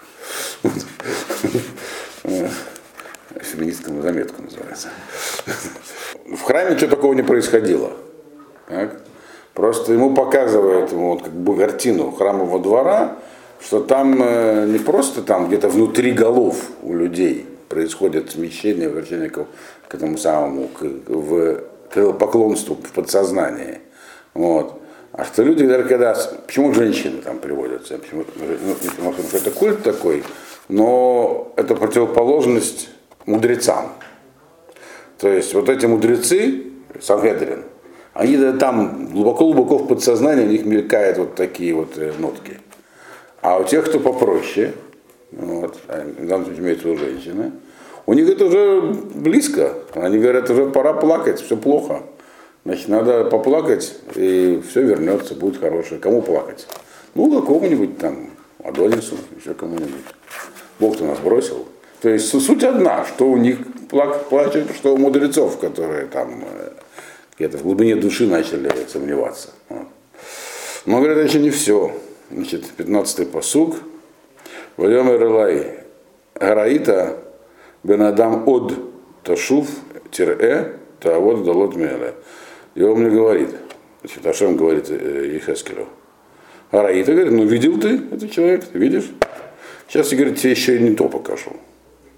Феминисткому 3.40 4.02
заметку 4.02 4.42
называется. 4.42 4.88
В 6.26 6.42
храме 6.42 6.74
ничего 6.74 6.90
такого 6.90 7.12
не 7.12 7.22
происходило. 7.22 7.92
Так? 8.68 9.00
Просто 9.52 9.92
ему 9.92 10.14
показывают 10.14 10.92
ему 10.92 11.10
вот 11.10 11.24
как 11.24 11.32
бы 11.32 11.56
картину 11.56 12.10
храмового 12.10 12.58
двора, 12.60 13.18
что 13.60 13.80
там 13.80 14.22
э, 14.22 14.66
не 14.66 14.78
просто 14.78 15.22
там 15.22 15.48
где-то 15.48 15.68
внутри 15.68 16.12
голов 16.12 16.56
у 16.82 16.94
людей 16.94 17.46
происходит 17.68 18.30
смещение, 18.30 18.88
вращение 18.88 19.30
к, 19.30 19.46
к 19.88 19.94
этому 19.94 20.18
самому, 20.18 20.68
к, 20.68 20.82
в, 20.82 21.62
к 21.90 22.12
поклонству 22.12 22.74
в 22.74 22.92
подсознании. 22.92 23.80
Вот. 24.34 24.80
А 25.12 25.24
что 25.24 25.42
люди, 25.42 25.66
даже 25.66 25.84
когда, 25.84 26.16
почему 26.46 26.72
женщины 26.74 27.20
там 27.22 27.38
приводятся, 27.38 27.98
почему, 27.98 28.24
ну, 28.36 29.12
что 29.12 29.36
это 29.36 29.50
культ 29.50 29.82
такой, 29.82 30.22
но 30.68 31.52
это 31.56 31.74
противоположность 31.74 32.90
мудрецам. 33.26 33.92
То 35.18 35.28
есть 35.28 35.54
вот 35.54 35.68
эти 35.68 35.86
мудрецы, 35.86 36.64
Сангедрин, 37.00 37.64
они 38.14 38.36
там 38.58 39.08
глубоко-глубоко 39.12 39.78
в 39.78 39.88
подсознании 39.88 40.44
у 40.44 40.48
них 40.48 40.64
мелькают 40.64 41.18
вот 41.18 41.34
такие 41.34 41.74
вот 41.74 41.96
э, 41.98 42.12
нотки. 42.18 42.58
А 43.40 43.58
у 43.58 43.64
тех, 43.64 43.86
кто 43.86 44.00
попроще, 44.00 44.72
вот, 45.32 45.78
а, 45.88 46.04
в 46.04 46.26
данном 46.26 46.54
имеется 46.58 46.88
у 46.88 46.96
женщины, 46.96 47.52
у 48.06 48.14
них 48.14 48.28
это 48.28 48.46
уже 48.46 48.80
близко. 49.14 49.74
Они 49.94 50.18
говорят, 50.18 50.48
уже 50.50 50.66
пора 50.66 50.94
плакать, 50.94 51.40
все 51.40 51.56
плохо. 51.56 52.02
Значит, 52.64 52.88
надо 52.88 53.24
поплакать, 53.24 53.96
и 54.14 54.62
все 54.68 54.82
вернется, 54.82 55.34
будет 55.34 55.60
хорошее. 55.60 56.00
Кому 56.00 56.22
плакать? 56.22 56.66
Ну, 57.14 57.40
какому-нибудь 57.40 57.98
там 57.98 58.30
Адонису, 58.62 59.16
еще 59.38 59.54
кому-нибудь. 59.54 60.04
Бог-то 60.78 61.04
нас 61.04 61.18
бросил. 61.18 61.66
То 62.00 62.08
есть 62.08 62.28
суть 62.28 62.62
одна, 62.62 63.04
что 63.04 63.28
у 63.28 63.36
них 63.36 63.58
плачут, 63.88 64.70
что 64.76 64.94
у 64.94 64.98
мудрецов, 64.98 65.58
которые 65.58 66.06
там 66.06 66.44
э, 66.44 66.70
где-то 67.36 67.58
в 67.58 67.62
глубине 67.62 67.96
души 67.96 68.26
начали 68.26 68.70
сомневаться. 68.86 69.50
Но, 70.86 71.00
говорят, 71.00 71.24
еще 71.26 71.40
не 71.40 71.50
все. 71.50 71.92
Значит, 72.30 72.64
15-й 72.76 73.26
посуг. 73.26 73.76
Вайом 74.78 75.12
Ирлай 75.12 75.80
Гараита 76.36 77.18
Бенадам 77.82 78.46
Од 78.48 78.74
Ташув 79.24 79.68
Тире 80.12 80.76
Таавод 81.00 81.44
Далот 81.44 81.74
Меле. 81.74 82.14
И 82.76 82.82
он 82.82 83.00
мне 83.00 83.10
говорит, 83.10 83.50
значит, 84.00 84.24
Ашем 84.24 84.56
говорит 84.56 84.88
Ехескелю. 84.88 85.88
Араита 86.70 87.12
говорит, 87.12 87.32
ну 87.32 87.44
видел 87.44 87.80
ты 87.80 87.96
этот 88.12 88.30
человек, 88.30 88.66
ты 88.66 88.78
видишь? 88.78 89.10
Сейчас 89.88 90.10
говорит, 90.12 90.38
тебе 90.38 90.52
еще 90.52 90.76
и 90.76 90.80
не 90.80 90.94
то 90.94 91.08
покажу. 91.08 91.56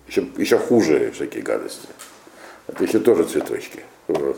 Еще, 0.07 0.26
еще 0.37 0.59
хуже 0.59 1.12
всякие 1.12 1.43
гадости. 1.43 1.88
Это 2.67 2.85
еще 2.85 2.99
тоже 2.99 3.25
цветочки. 3.25 3.81
Вот. 4.07 4.37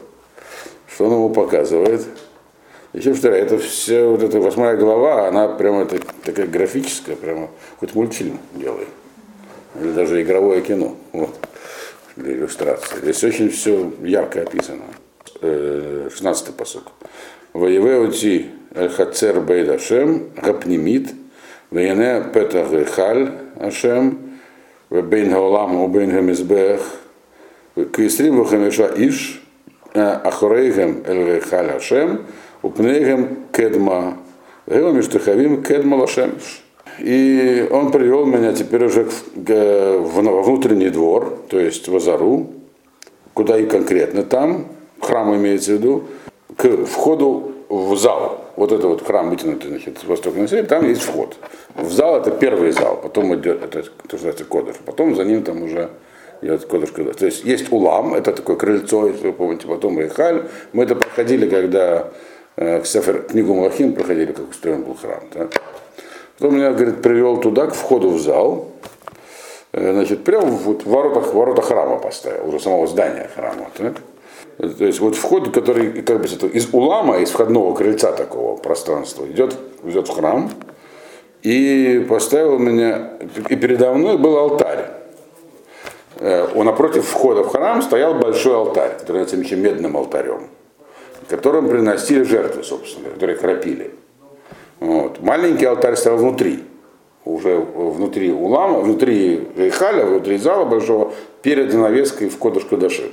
Что 0.87 1.07
он 1.07 1.13
ему 1.13 1.31
показывает? 1.31 2.07
Еще 2.93 3.11
повторяю, 3.11 3.47
это 3.47 3.59
все, 3.59 4.07
вот 4.07 4.23
эта 4.23 4.39
восьмая 4.39 4.77
глава, 4.77 5.27
она 5.27 5.49
прямо 5.49 5.83
это, 5.83 5.99
такая 6.25 6.47
графическая, 6.47 7.17
прямо 7.17 7.51
хоть 7.79 7.95
мультфильм 7.95 8.39
делай. 8.55 8.87
Или 9.81 9.93
даже 9.93 10.23
игровое 10.23 10.61
кино. 10.61 10.97
Вот, 11.13 11.35
для 12.17 12.33
иллюстрации. 12.33 12.99
Здесь 13.01 13.25
очень 13.25 13.51
все 13.51 13.93
ярко 14.03 14.43
описано. 14.43 14.85
16-й 15.41 16.51
э, 16.51 16.53
посок. 16.57 16.93
Воевеути 17.53 18.51
Эль-Хацер 18.75 19.41
Бейд 19.41 19.69
Ашем, 19.69 20.31
Гапнимит, 20.37 21.11
Вене 21.71 22.25
Петах 22.33 22.69
Халь 22.91 23.33
Ашем, 23.57 24.33
бейн 24.91 25.31
гаолам 25.31 25.77
у 25.77 25.89
бейн 25.89 26.11
гамизбех, 26.11 26.81
кисрим 27.97 28.39
вахамеша 28.39 28.93
иш, 28.97 29.43
ахорейгем 29.95 31.03
эль 31.07 31.41
халь 31.41 31.71
Ашем, 31.71 32.27
упнейгем 32.63 33.47
кедма, 33.53 34.19
гева 34.67 34.93
миштахавим 34.93 35.63
кедма 35.63 35.97
лашемиш. 35.97 36.63
И 36.99 37.67
он 37.71 37.91
привел 37.91 38.27
меня 38.27 38.53
теперь 38.53 38.85
уже 38.85 39.09
в 39.35 40.43
внутренний 40.43 40.91
двор, 40.91 41.39
то 41.49 41.59
есть 41.59 41.89
в 41.89 41.97
Азару, 41.97 42.49
куда 43.35 43.59
и 43.59 43.67
конкретно 43.67 44.23
там, 44.23 44.67
храм 45.01 45.35
имеется 45.37 45.73
в 45.73 45.75
виду, 45.77 46.05
к 46.57 46.87
входу 46.87 47.53
в 47.69 47.97
зал. 47.97 48.39
Вот 48.57 48.73
это 48.73 48.89
вот 48.89 49.07
храм 49.07 49.31
вытянутый, 49.31 49.71
значит, 49.71 49.99
с 49.99 50.05
востока 50.05 50.39
на 50.39 50.47
север, 50.47 50.67
там 50.67 50.87
есть 50.87 51.01
вход. 51.01 51.37
В 51.75 51.91
зал 51.91 52.19
это 52.19 52.31
первый 52.31 52.73
зал, 52.73 53.01
потом 53.03 53.35
идет, 53.35 53.65
это, 53.65 53.83
то, 53.83 53.91
называется 54.13 54.45
кодыш, 54.45 54.77
потом 54.85 55.17
за 55.17 55.25
ним 55.25 55.43
там 55.43 55.63
уже 55.63 55.89
идет 56.43 56.67
кодыш 56.67 56.91
кодыш. 56.91 57.17
То 57.17 57.25
есть 57.25 57.45
есть 57.45 57.73
улам, 57.73 58.13
это 58.13 58.33
такое 58.33 58.57
крыльцо, 58.57 59.07
если 59.07 59.29
вы 59.29 59.33
помните, 59.33 59.67
потом 59.67 59.99
Рейхаль. 59.99 60.43
Мы 60.75 60.85
это 60.85 60.95
проходили, 60.95 61.49
когда 61.49 62.09
э, 62.57 62.81
к 62.81 62.87
Сефер, 62.87 63.23
книгу 63.23 63.55
Малахим 63.55 63.95
проходили, 63.95 64.33
как 64.33 64.51
устроен 64.51 64.83
был 64.83 64.95
храм. 64.95 65.23
Да? 65.35 65.49
Потом 66.39 66.57
меня, 66.57 66.73
говорит, 66.73 67.03
привел 67.03 67.39
туда, 67.39 67.67
к 67.67 67.75
входу 67.75 68.11
в 68.11 68.21
зал. 68.21 68.69
Э, 69.73 69.93
значит, 69.93 70.25
прямо 70.25 70.47
вот 70.47 70.85
в 70.85 70.91
воротах, 70.91 71.33
ворота 71.35 71.63
храма 71.63 71.99
поставил, 71.99 72.49
уже 72.49 72.61
самого 72.61 72.87
здания 72.87 73.31
храма. 73.35 73.69
Так? 73.77 73.95
То 74.59 74.85
есть 74.85 75.01
вот 75.01 75.17
вход, 75.17 75.53
который 75.53 76.03
как 76.03 76.21
бы 76.21 76.27
из 76.27 76.69
улама, 76.73 77.19
из 77.19 77.31
входного 77.31 77.75
крыльца 77.75 78.13
такого 78.13 78.57
пространства, 78.57 79.27
идет, 79.27 79.57
идет 79.85 80.09
в 80.09 80.15
храм. 80.15 80.51
И 81.43 82.07
поставил 82.09 82.59
меня, 82.59 83.15
и 83.49 83.57
передо 83.57 83.93
мной 83.95 84.17
был 84.17 84.37
алтарь. 84.37 84.91
Э, 86.21 86.47
у 86.55 86.63
напротив 86.63 87.07
входа 87.07 87.43
в 87.43 87.49
храм 87.49 87.83
стоял 87.83 88.15
большой 88.15 88.55
алтарь, 88.55 88.99
который 88.99 89.23
называется 89.23 89.57
медным 89.57 89.97
алтарем, 89.97 90.49
которым 91.29 91.69
приносили 91.69 92.23
жертвы, 92.23 92.63
собственно, 92.63 93.11
которые 93.11 93.37
храпили. 93.37 93.95
Вот. 94.81 95.21
Маленький 95.21 95.65
алтарь 95.65 95.97
стоял 95.97 96.19
внутри, 96.19 96.65
уже 97.25 97.57
внутри 97.59 98.33
улама, 98.33 98.81
внутри 98.81 99.49
Рейхаля, 99.57 100.07
внутри 100.07 100.39
зала 100.39 100.65
большого, 100.65 101.13
перед 101.43 101.71
занавеской 101.71 102.29
в 102.29 102.39
Кодыш 102.39 102.65
Кадаши. 102.65 103.11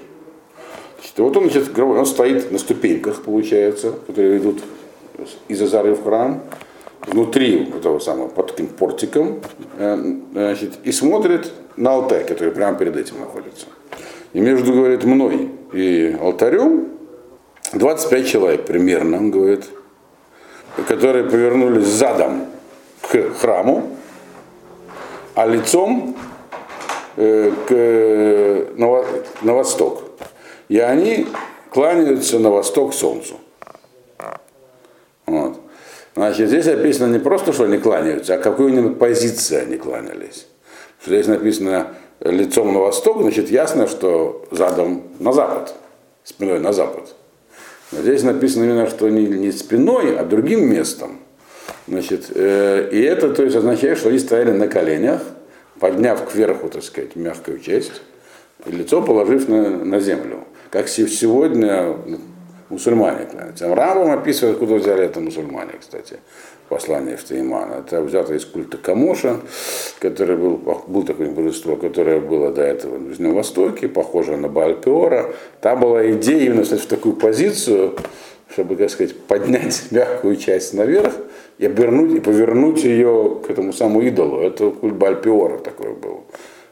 Вот 1.17 1.35
он, 1.35 1.49
значит, 1.49 1.77
он 1.77 2.05
стоит 2.05 2.51
на 2.51 2.57
ступеньках, 2.57 3.23
получается, 3.23 3.93
которые 4.07 4.37
идут 4.37 4.63
из 5.47 5.61
Азары 5.61 5.93
в 5.93 6.03
храм, 6.03 6.41
внутри 7.05 7.69
этого 7.75 7.99
самого, 7.99 8.27
под 8.27 8.47
таким 8.47 8.67
портиком, 8.67 9.41
э, 9.77 9.97
значит, 10.33 10.73
и 10.83 10.91
смотрит 10.91 11.51
на 11.75 11.91
алтарь, 11.91 12.25
который 12.25 12.51
прямо 12.51 12.77
перед 12.77 12.95
этим 12.97 13.19
находится. 13.19 13.67
И 14.33 14.39
между, 14.39 14.73
говорит, 14.73 15.03
мной 15.03 15.49
и 15.73 16.15
алтарем 16.19 16.87
25 17.73 18.27
человек 18.27 18.65
примерно, 18.65 19.17
он 19.17 19.31
говорит, 19.31 19.65
которые 20.87 21.25
повернулись 21.25 21.85
задом 21.85 22.47
к 23.01 23.33
храму, 23.35 23.97
а 25.35 25.45
лицом 25.45 26.17
э, 27.15 27.51
к, 27.67 28.77
на, 28.77 29.05
на 29.41 29.53
восток. 29.53 30.03
И 30.67 30.79
они 30.79 31.27
кланяются 31.69 32.39
на 32.39 32.49
восток 32.49 32.93
солнцу. 32.93 33.35
Вот. 35.25 35.59
Значит, 36.15 36.49
здесь 36.49 36.65
написано 36.65 37.13
не 37.13 37.19
просто, 37.19 37.53
что 37.53 37.65
они 37.65 37.77
кланяются, 37.77 38.35
а 38.35 38.37
какой-нибудь 38.39 38.97
позиции 38.97 39.57
они 39.57 39.77
кланялись. 39.77 40.47
Что 41.01 41.11
здесь 41.11 41.27
написано 41.27 41.93
лицом 42.19 42.73
на 42.73 42.79
восток, 42.79 43.21
значит 43.21 43.49
ясно, 43.49 43.87
что 43.87 44.45
задом 44.51 45.03
на 45.19 45.31
запад, 45.31 45.73
спиной 46.23 46.59
на 46.59 46.73
запад. 46.73 47.15
Здесь 47.91 48.23
написано 48.23 48.65
именно, 48.65 48.87
что 48.87 49.09
не, 49.09 49.25
не 49.25 49.51
спиной, 49.51 50.17
а 50.17 50.23
другим 50.23 50.69
местом. 50.69 51.19
Значит, 51.87 52.31
э, 52.35 52.89
и 52.91 53.01
это 53.01 53.33
то 53.33 53.43
есть, 53.43 53.55
означает, 53.55 53.97
что 53.97 54.09
они 54.09 54.19
стояли 54.19 54.51
на 54.51 54.67
коленях, 54.67 55.21
подняв 55.79 56.23
кверху, 56.29 56.69
так 56.69 56.83
сказать, 56.83 57.15
мягкую 57.15 57.59
часть, 57.59 58.01
и 58.65 58.71
лицо 58.71 59.01
положив 59.01 59.47
на, 59.47 59.69
на 59.69 59.99
землю 59.99 60.45
как 60.69 60.87
сегодня 60.87 61.95
мусульмане 62.69 63.25
клянутся. 63.25 63.73
Рамбам 63.73 64.11
описывает, 64.11 64.55
откуда 64.55 64.75
взяли 64.75 65.03
это 65.05 65.19
мусульмане, 65.19 65.73
кстати, 65.79 66.17
послание 66.69 67.17
в 67.17 67.23
Тейман. 67.23 67.71
Это 67.73 68.01
взято 68.01 68.33
из 68.33 68.45
культа 68.45 68.77
Камоша, 68.77 69.37
который 69.99 70.37
был, 70.37 70.57
был 70.87 71.03
такое 71.03 71.29
божество, 71.31 71.75
которое 71.75 72.19
было 72.19 72.51
до 72.51 72.61
этого 72.61 72.97
на 72.97 73.07
Ближнем 73.07 73.33
Востоке, 73.33 73.87
похоже 73.87 74.37
на 74.37 74.47
Бальпиора. 74.47 75.33
Там 75.61 75.79
была 75.79 76.09
идея 76.11 76.45
именно 76.45 76.63
кстати, 76.63 76.81
в 76.81 76.85
такую 76.85 77.15
позицию, 77.15 77.95
чтобы, 78.51 78.75
как 78.75 78.89
сказать, 78.91 79.17
поднять 79.17 79.87
мягкую 79.91 80.35
часть 80.37 80.73
наверх 80.73 81.13
и 81.57 81.65
обернуть 81.65 82.15
и 82.15 82.19
повернуть 82.19 82.83
ее 82.83 83.39
к 83.45 83.49
этому 83.49 83.73
самому 83.73 84.01
идолу. 84.01 84.39
Это 84.39 84.69
культ 84.69 84.95
Бальпиора 84.95 85.57
такой 85.57 85.93
был. 85.93 86.23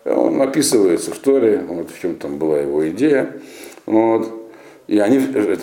Он 0.05 0.41
описывается 0.41 1.11
в 1.11 1.17
Торе, 1.17 1.61
вот 1.67 1.89
в 1.89 1.99
чем 1.99 2.15
там 2.15 2.37
была 2.37 2.59
его 2.59 2.87
идея. 2.89 3.33
Вот. 3.85 4.36
И 4.87 4.99
они, 4.99 5.19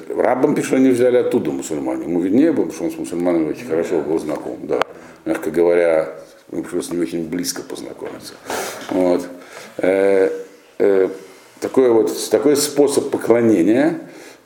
рабам 0.08 0.54
пишут, 0.54 0.74
они 0.74 0.90
взяли 0.90 1.16
оттуда 1.16 1.50
мусульмане. 1.50 2.04
Ему 2.04 2.20
виднее 2.20 2.52
было, 2.52 2.66
потому 2.66 2.74
что 2.74 2.84
он 2.84 2.90
с 2.90 2.98
мусульманами 2.98 3.50
очень 3.50 3.66
хорошо 3.66 4.00
был 4.00 4.18
знаком. 4.18 4.58
Да. 4.62 4.80
Мягко 5.24 5.50
говоря, 5.50 6.10
ему 6.52 6.62
пришлось 6.62 6.88
с 6.88 6.90
ним 6.90 7.00
очень 7.00 7.28
близко 7.28 7.62
познакомиться. 7.62 8.34
Вот. 8.90 9.26
Э, 9.78 10.30
э, 10.78 11.08
такой, 11.60 11.90
вот, 11.90 12.12
такой 12.30 12.56
способ 12.56 13.10
поклонения, 13.10 14.00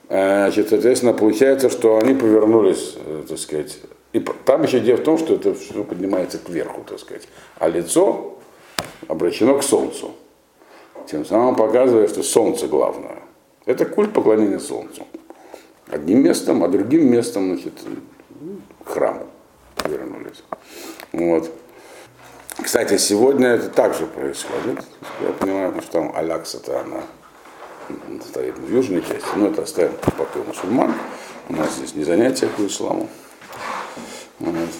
э, 0.09 0.45
значит, 0.45 0.69
соответственно, 0.69 1.12
получается, 1.12 1.71
что 1.71 1.99
они 1.99 2.14
повернулись, 2.14 2.95
э, 3.05 3.25
так 3.29 3.38
сказать, 3.38 3.79
и 4.12 4.21
там 4.45 4.62
еще 4.62 4.79
дело 4.81 4.99
в 4.99 5.03
том, 5.03 5.19
что 5.19 5.35
это 5.35 5.55
все 5.55 5.83
поднимается 5.83 6.38
кверху, 6.38 6.85
так 6.88 7.01
сказать, 7.01 7.29
а 7.59 7.69
лицо 7.69 8.38
обращено 9.09 9.59
к 9.59 9.64
солнцу. 9.64 10.12
Тем 11.11 11.25
самым 11.25 11.57
показывая, 11.57 12.07
что 12.07 12.23
солнце 12.23 12.69
главное. 12.69 13.28
Это 13.68 13.85
культ 13.85 14.14
поклонения 14.14 14.59
Солнцу. 14.61 15.07
Одним 15.88 16.22
местом, 16.22 16.64
а 16.64 16.68
другим 16.68 17.12
местом, 17.12 17.48
значит, 17.48 17.74
к 18.83 18.88
храму 18.88 19.26
вернулись. 19.85 20.42
Вот. 21.12 21.52
Кстати, 22.62 22.96
сегодня 22.96 23.48
это 23.48 23.68
также 23.68 24.07
происходит. 24.07 24.83
Я 25.20 25.35
понимаю, 25.35 25.74
что 25.83 25.92
там 25.92 26.16
Алякса-то 26.16 26.81
она 26.81 27.02
стоит 28.26 28.57
в 28.57 28.72
южной 28.74 29.02
части, 29.02 29.28
но 29.37 29.48
это 29.48 29.61
оставим 29.61 29.92
пока 30.16 30.38
мусульман. 30.46 30.94
У 31.50 31.52
нас 31.52 31.74
здесь 31.76 31.94
не 31.94 32.04
занятие 32.04 32.46
по 32.46 32.66
исламу. 32.66 33.07
Вот. 34.38 34.70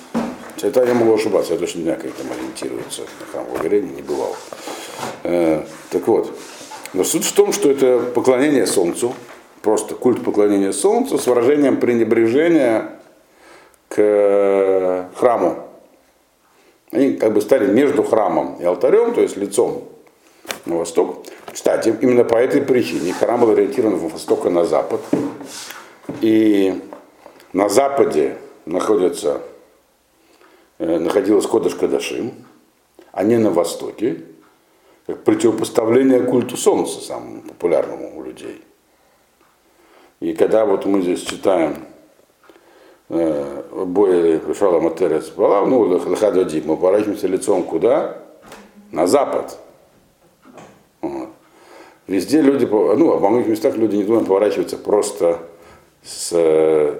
Это 0.63 0.83
я 0.87 0.95
могу 0.95 1.13
ошибаться, 1.13 1.53
я 1.53 1.59
точно 1.59 1.81
не 1.81 1.85
знаю, 1.85 2.01
как 2.01 2.13
там 2.13 2.33
ориентируется. 2.33 3.03
Храм 3.33 3.45
в 3.45 3.69
не 3.71 4.01
бывал. 4.01 4.35
Э, 5.25 5.63
так 5.91 6.09
вот, 6.09 6.35
но 6.95 7.05
суть 7.05 7.25
в 7.25 7.33
том, 7.33 7.53
что 7.53 7.71
это 7.71 8.01
поклонение 8.15 8.67
Солнцу, 8.67 9.15
просто 9.63 9.95
культ 9.95 10.25
поклонения 10.25 10.73
Солнцу 10.73 11.19
с 11.19 11.27
выражением 11.27 11.79
пренебрежения 11.79 12.93
к 13.89 15.09
храму. 15.15 15.65
Они 16.91 17.15
как 17.15 17.35
бы 17.35 17.41
стали 17.41 17.67
между 17.67 18.03
храмом 18.03 18.57
и 18.61 18.65
алтарем, 18.65 19.13
то 19.13 19.21
есть 19.21 19.37
лицом 19.37 19.85
на 20.65 20.77
восток. 20.77 21.25
Кстати, 21.53 21.95
именно 22.01 22.25
по 22.25 22.37
этой 22.37 22.63
причине 22.63 23.13
храм 23.13 23.41
был 23.41 23.51
ориентирован 23.51 23.97
в 23.97 24.13
восток 24.13 24.47
и 24.47 24.51
на 24.51 24.65
запад. 24.65 25.01
И 26.21 26.81
на 27.53 27.69
западе 27.69 28.39
находится, 28.65 29.43
э, 30.79 30.99
находилась 30.99 31.47
Кодыш 31.47 31.75
Кадашим, 31.75 32.33
а 33.13 33.25
не 33.25 33.37
на 33.37 33.51
востоке 33.51 34.23
как 35.09 35.25
противопоставление 35.25 36.21
культу 36.21 36.59
Солнца, 36.59 37.01
самому 37.01 37.41
популярному 37.41 38.19
у 38.19 38.23
людей. 38.23 38.63
И 40.21 40.35
когда 40.35 40.67
вот 40.67 40.85
мы 40.85 41.01
здесь 41.01 41.23
читаем 41.23 41.77
э, 43.09 43.63
Боя 43.87 44.39
Шала 44.55 44.81
Матерес 44.81 45.33
ну, 45.35 45.81
Лахадвадик, 45.81 46.67
мы 46.67 46.77
поворачиваемся 46.77 47.27
лицом 47.27 47.63
куда? 47.63 48.19
На 48.93 49.07
запад. 49.07 49.59
Вот. 51.01 51.31
Везде 52.07 52.43
люди, 52.43 52.67
ну, 52.67 53.13
а 53.13 53.17
во 53.17 53.31
многих 53.31 53.49
местах 53.49 53.77
люди 53.77 53.97
не 53.97 54.05
думают 54.05 54.29
поворачиваться 54.29 54.77
просто 54.77 55.39
с, 56.03 56.31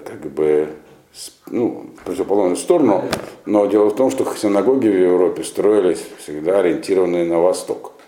как 0.03 0.31
бы, 0.31 0.69
с, 1.13 1.31
ну, 1.45 1.91
противоположную 2.05 2.55
сторону, 2.55 3.03
но 3.45 3.67
дело 3.67 3.89
в 3.89 3.95
том, 3.95 4.09
что 4.09 4.25
синагоги 4.35 4.87
в 4.87 4.99
Европе 4.99 5.43
строились 5.43 6.03
всегда 6.17 6.61
ориентированные 6.61 7.25
на 7.25 7.37
восток. 7.37 7.98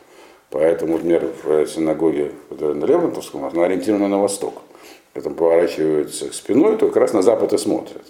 Поэтому, 0.52 0.98
например, 0.98 1.32
в 1.44 1.66
синагоге, 1.66 2.34
на 2.50 2.86
Левантовском, 2.86 3.46
она 3.46 3.64
ориентирована 3.64 4.10
на 4.10 4.22
восток. 4.22 4.62
Потом 5.14 5.34
поворачиваются 5.34 6.30
к 6.30 6.34
спиной, 6.34 6.78
то 6.78 6.88
как 6.88 6.98
раз 6.98 7.14
на 7.14 7.22
запад 7.22 7.54
и 7.54 7.58
смотрят. 7.58 8.04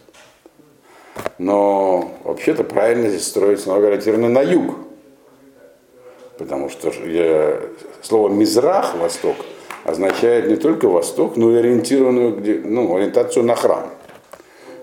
Но 1.38 2.12
вообще-то 2.23 2.63
правильно 2.63 3.10
здесь 3.10 3.27
строить 3.27 3.62
синагога 3.62 3.88
ориентирована 3.88 4.30
на 4.30 4.41
юг. 4.41 4.75
Потому 6.39 6.69
что 6.69 6.91
я, 7.08 7.60
слово 8.01 8.30
«мизрах»– 8.30 8.95
«восток» 8.99 9.36
означает 9.84 10.47
не 10.47 10.56
только 10.56 10.88
восток, 10.88 11.38
но 11.38 11.51
и 11.51 11.58
ориентированную, 11.58 12.36
где, 12.38 12.60
ну, 12.63 12.95
ориентацию 12.95 13.45
на 13.45 13.56
храм. 13.56 13.88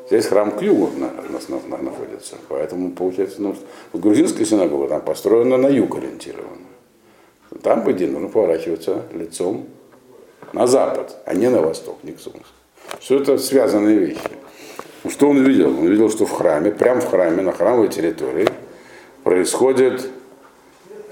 Здесь 0.06 0.26
храм 0.26 0.52
Клюва 0.52 0.90
на, 0.96 1.10
на, 1.10 1.76
на, 1.76 1.82
находится. 1.82 2.36
Поэтому, 2.48 2.92
получается, 2.92 3.42
ну, 3.42 3.56
грузинская 3.92 4.46
синагога 4.46 4.88
там 4.88 5.00
построена 5.00 5.56
на 5.56 5.68
юг 5.68 5.96
ориентирована. 5.96 6.68
Там, 7.62 7.84
по 7.84 7.92
идее, 7.92 8.10
нужно 8.10 8.28
поворачиваться 8.28 9.02
лицом 9.12 9.66
на 10.52 10.66
запад, 10.66 11.16
а 11.24 11.34
не 11.34 11.48
на 11.48 11.60
восток, 11.60 11.98
не 12.02 12.12
к 12.12 12.20
солнцу. 12.20 12.46
Все 13.00 13.20
это 13.20 13.38
связанные 13.38 13.98
вещи. 13.98 14.20
Ну, 15.04 15.10
что 15.10 15.28
он 15.28 15.42
видел? 15.44 15.68
Он 15.68 15.86
видел, 15.86 16.10
что 16.10 16.26
в 16.26 16.32
храме, 16.32 16.70
прямо 16.70 17.00
в 17.00 17.08
храме, 17.08 17.42
на 17.42 17.52
храмовой 17.52 17.88
территории, 17.88 18.48
происходит 19.24 20.08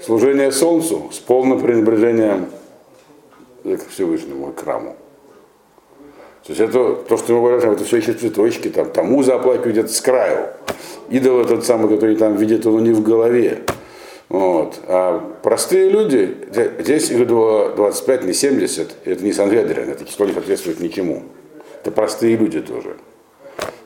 служение 0.03 0.51
солнцу 0.51 1.09
с 1.11 1.19
полным 1.19 1.59
пренебрежением 1.59 2.47
к 3.63 3.89
Всевышнему, 3.89 4.51
к 4.53 4.59
храму. 4.59 4.95
То 6.43 6.53
есть 6.53 6.61
это 6.61 6.95
то, 6.95 7.17
что 7.17 7.33
мы 7.33 7.49
говорим, 7.49 7.71
это 7.71 7.83
все 7.83 7.97
еще 7.97 8.13
цветочки, 8.13 8.69
там, 8.69 8.89
тому 8.89 9.21
заплакивают 9.21 9.73
где-то 9.73 9.89
с 9.89 9.99
краю. 9.99 10.47
Идол 11.09 11.41
этот 11.41 11.65
самый, 11.65 11.89
который 11.89 12.15
там 12.15 12.37
видит, 12.37 12.65
он 12.65 12.83
не 12.83 12.93
в 12.93 13.03
голове. 13.03 13.63
Вот. 14.29 14.79
А 14.87 15.19
простые 15.41 15.89
люди, 15.89 16.35
здесь 16.79 17.09
их 17.11 17.27
было 17.27 17.71
25, 17.75 18.25
не 18.25 18.33
70, 18.33 18.95
это 19.05 19.23
не 19.23 19.31
Санведрин, 19.31 19.89
это 19.89 20.05
число 20.05 20.25
не 20.25 20.33
соответствует 20.33 20.79
ничему. 20.79 21.23
Это 21.81 21.91
простые 21.91 22.35
люди 22.35 22.59
тоже. 22.59 22.97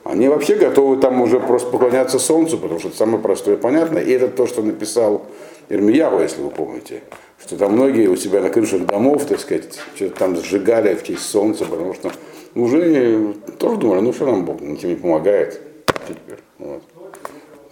Они 0.04 0.28
вообще 0.28 0.56
готовы 0.56 0.96
там 0.96 1.20
уже 1.20 1.38
просто 1.38 1.70
поклоняться 1.70 2.18
солнцу, 2.18 2.58
потому 2.58 2.80
что 2.80 2.88
это 2.88 2.96
самое 2.96 3.22
простое 3.22 3.54
и 3.54 3.58
понятное. 3.58 4.02
И 4.02 4.10
это 4.10 4.28
то, 4.28 4.46
что 4.46 4.62
написал 4.62 5.26
Ирмияву, 5.68 6.20
если 6.20 6.42
вы 6.42 6.50
помните, 6.50 7.02
что 7.40 7.56
там 7.56 7.74
многие 7.74 8.08
у 8.08 8.16
себя 8.16 8.40
на 8.40 8.50
крышах 8.50 8.84
домов, 8.84 9.24
так 9.26 9.38
сказать, 9.38 9.78
что-то 9.94 10.18
там 10.18 10.36
сжигали 10.36 10.94
в 10.96 11.04
честь 11.04 11.22
солнца, 11.22 11.64
потому 11.66 11.94
что 11.94 12.10
уже 12.56 13.34
тоже 13.58 13.76
думали, 13.76 14.00
ну 14.00 14.12
что 14.12 14.26
нам 14.26 14.44
Бог 14.44 14.60
ничем 14.60 14.90
не 14.90 14.96
помогает 14.96 15.60
теперь. 16.08 16.40
Вот. 16.58 16.82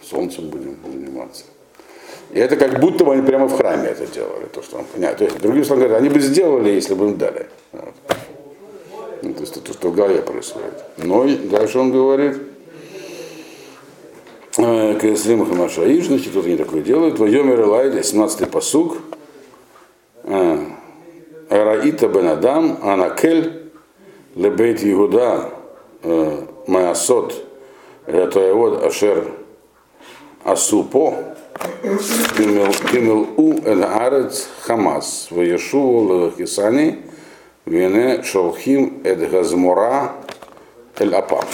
Солнцем 0.03 0.49
будем 0.49 0.77
заниматься. 0.87 1.45
И 2.33 2.39
это 2.39 2.57
как 2.57 2.79
будто 2.81 3.05
бы 3.05 3.13
они 3.13 3.23
прямо 3.23 3.49
в 3.49 3.57
храме 3.57 3.89
это 3.89 4.07
делали, 4.07 4.47
то, 4.53 4.63
что 4.63 4.79
он 4.79 4.85
понятно. 4.85 5.19
То 5.19 5.25
есть, 5.25 5.41
другими 5.41 5.65
словами 5.65 5.87
говоря, 5.87 5.99
они 5.99 6.09
бы 6.09 6.21
сделали, 6.21 6.71
если 6.71 6.95
бы 6.95 7.07
им 7.07 7.19
дали. 7.19 7.47
Вот. 7.73 7.95
Ну, 9.23 9.35
то 9.35 9.41
есть 9.41 9.57
это 9.57 9.67
то, 9.67 9.73
что 9.73 9.89
в 9.91 9.95
голове 9.95 10.23
происходит. 10.23 10.75
Но 10.97 11.27
дальше 11.51 11.79
он 11.79 11.93
говорит, 11.93 12.39
э, 14.57 14.99
Кеслим 15.01 15.45
Хамашаиш, 15.45 16.07
значит, 16.07 16.35
вот 16.35 16.47
они 16.47 16.57
такое 16.57 16.83
делают. 16.83 17.19
Вайомер 17.19 17.61
Элайда, 17.61 17.99
17-й 17.99 18.47
посуг. 18.47 18.99
Э, 20.25 20.59
Раита 21.51 22.09
бен 22.09 22.29
Адам, 22.29 22.79
Анакель, 22.81 23.73
Лебейт 24.37 24.85
Игуда, 24.85 25.51
э, 26.03 26.43
Маасот, 26.69 27.35
Ратоевод 28.07 28.85
Ашер 28.85 29.33
Асупо, 30.45 31.15
Кимел 31.83 33.29
У 33.37 33.55
Эль 33.65 33.85
Арец 33.85 34.49
Хамас, 34.63 35.29
Ваешуву 35.31 36.01
Лахисани, 36.01 36.99
Вене 37.67 38.23
Шалхим 38.23 39.01
Эд 39.05 39.31
Газмура 39.31 40.13
Эль 40.99 41.15
Апам. 41.15 41.45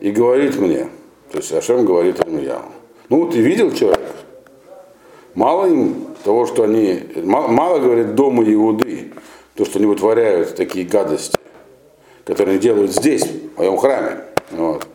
И 0.00 0.10
говорит 0.10 0.56
мне, 0.56 0.88
то 1.30 1.38
есть 1.38 1.52
Ашем 1.52 1.84
говорит 1.84 2.20
Ирмияу, 2.20 2.62
ну 3.08 3.28
ты 3.30 3.40
видел 3.40 3.72
человека? 3.72 4.12
Мало 5.34 5.66
им 5.66 6.06
того, 6.22 6.46
что 6.46 6.64
они, 6.64 7.02
мало, 7.22 7.48
мало 7.48 7.78
говорит 7.80 8.14
дома 8.14 8.44
Иуды, 8.44 9.12
то, 9.54 9.64
что 9.64 9.78
они 9.78 9.86
вытворяют 9.86 10.54
такие 10.54 10.86
гадости, 10.86 11.38
которые 12.24 12.54
они 12.54 12.60
делают 12.60 12.92
здесь, 12.92 13.24
в 13.54 13.58
моем 13.58 13.76
храме. 13.76 14.24
Вот. 14.50 14.86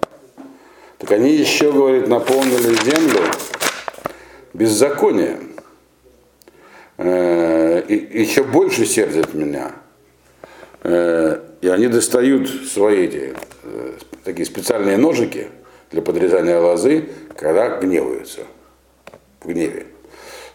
Так 1.00 1.12
они 1.12 1.32
еще, 1.34 1.72
говорит, 1.72 2.08
наполнили 2.08 2.76
землю 2.84 3.22
беззаконием. 4.54 5.56
Э, 6.98 7.82
и 7.88 8.22
еще 8.22 8.44
больше 8.44 8.86
сердят 8.86 9.34
меня. 9.34 9.72
Э, 10.84 11.40
и 11.62 11.70
они 11.70 11.88
достают 11.88 12.50
свои 12.50 13.06
эти, 13.06 13.34
э, 13.64 13.94
такие 14.26 14.46
специальные 14.46 14.98
ножики 14.98 15.48
для 15.90 16.02
подрезания 16.02 16.60
лозы, 16.60 17.08
когда 17.38 17.80
гневаются. 17.80 18.42
В 19.40 19.48
гневе. 19.48 19.88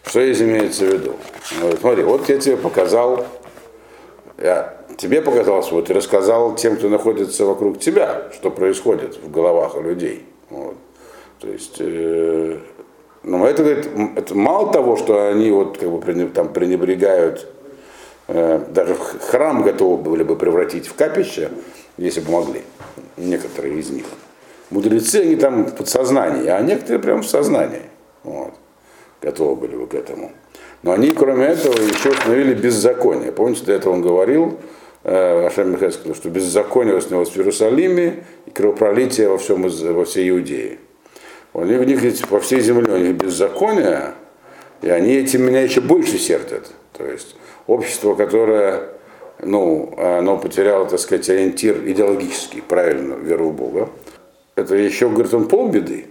Что 0.05 0.23
здесь 0.23 0.43
имеется 0.43 0.85
в 0.85 0.93
виду? 0.93 1.17
Вот, 1.63 1.81
смотри, 1.81 2.03
вот 2.03 2.29
я 2.29 2.37
тебе 2.39 2.59
показал, 2.59 3.27
я 4.37 4.77
тебе 4.99 5.23
показал 5.23 5.63
вот 5.71 5.89
и 5.89 5.95
рассказал 5.95 6.55
тем, 6.55 6.77
кто 6.77 6.91
находится 6.91 7.47
вокруг 7.47 7.81
тебя, 7.81 8.31
что 8.35 8.51
происходит 8.51 9.17
в 9.17 9.31
головах 9.31 9.75
у 9.77 9.81
людей. 9.81 10.27
Вот. 10.55 10.77
То 11.41 11.49
есть 11.49 11.77
э, 11.81 12.59
но 13.25 13.47
это, 13.47 13.63
говорит, 13.63 13.89
это 14.17 14.35
мало 14.35 14.71
того, 14.71 14.97
что 14.97 15.29
они 15.29 15.51
вот 15.51 15.79
как 15.79 15.91
бы 15.91 16.27
там 16.27 16.53
пренебрегают, 16.53 17.49
э, 18.29 18.61
даже 18.69 18.95
храм 18.95 19.63
готовы 19.63 19.97
были 19.97 20.23
бы 20.23 20.37
превратить 20.37 20.87
в 20.87 20.95
капище, 20.95 21.51
если 21.97 22.21
бы 22.21 22.33
могли, 22.33 22.63
некоторые 23.17 23.79
из 23.79 23.89
них. 23.89 24.05
Мудрецы, 24.69 25.23
они 25.23 25.37
там 25.37 25.65
в 25.65 25.75
подсознании, 25.75 26.49
а 26.49 26.61
некоторые 26.61 27.01
прям 27.01 27.23
в 27.23 27.27
сознании. 27.27 27.83
Вот, 28.25 28.53
готовы 29.23 29.57
были 29.57 29.77
бы 29.77 29.87
к 29.87 29.95
этому. 29.95 30.31
Но 30.83 30.93
они, 30.93 31.11
кроме 31.11 31.47
этого, 31.47 31.73
еще 31.73 32.11
установили 32.11 32.53
беззаконие. 32.53 33.33
Помните, 33.33 33.65
до 33.65 33.73
этого 33.73 33.95
он 33.95 34.03
говорил, 34.03 34.59
Ашем 35.05 35.73
Михайлович, 35.73 36.17
что 36.17 36.31
беззаконие 36.31 37.01
снялось 37.01 37.31
в 37.31 37.37
Иерусалиме 37.37 38.25
и 38.47 38.51
кровопролитие 38.51 39.29
во, 39.29 39.39
всем, 39.39 39.63
во 39.63 40.05
всей 40.05 40.31
Иудее. 40.31 40.79
У 41.53 41.63
них, 41.65 41.81
у 41.81 41.85
них 41.85 42.29
по 42.29 42.41
всей 42.41 42.61
земле 42.61 42.93
у 42.93 42.97
них 42.97 43.15
беззаконие, 43.15 44.15
и 44.83 44.89
они 44.89 45.15
этим 45.15 45.47
меня 45.47 45.61
еще 45.61 45.81
больше 45.81 46.19
сердят. 46.19 46.71
То 46.97 47.05
есть 47.05 47.37
общество, 47.67 48.15
которое 48.15 48.95
ну, 49.43 49.95
оно 49.99 50.39
потеряло, 50.39 50.87
так 50.87 51.01
сказать, 51.01 51.29
ориентир 51.29 51.87
идеологический, 51.87 52.63
правильно, 52.63 53.15
веру 53.15 53.51
в 53.51 53.55
Бога, 53.55 53.91
это 54.57 54.75
еще, 54.77 55.09
говорит, 55.09 55.35
он 55.35 55.49
полбеды. 55.49 56.07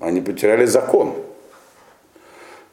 Они 0.00 0.20
потеряли 0.20 0.64
закон. 0.64 1.14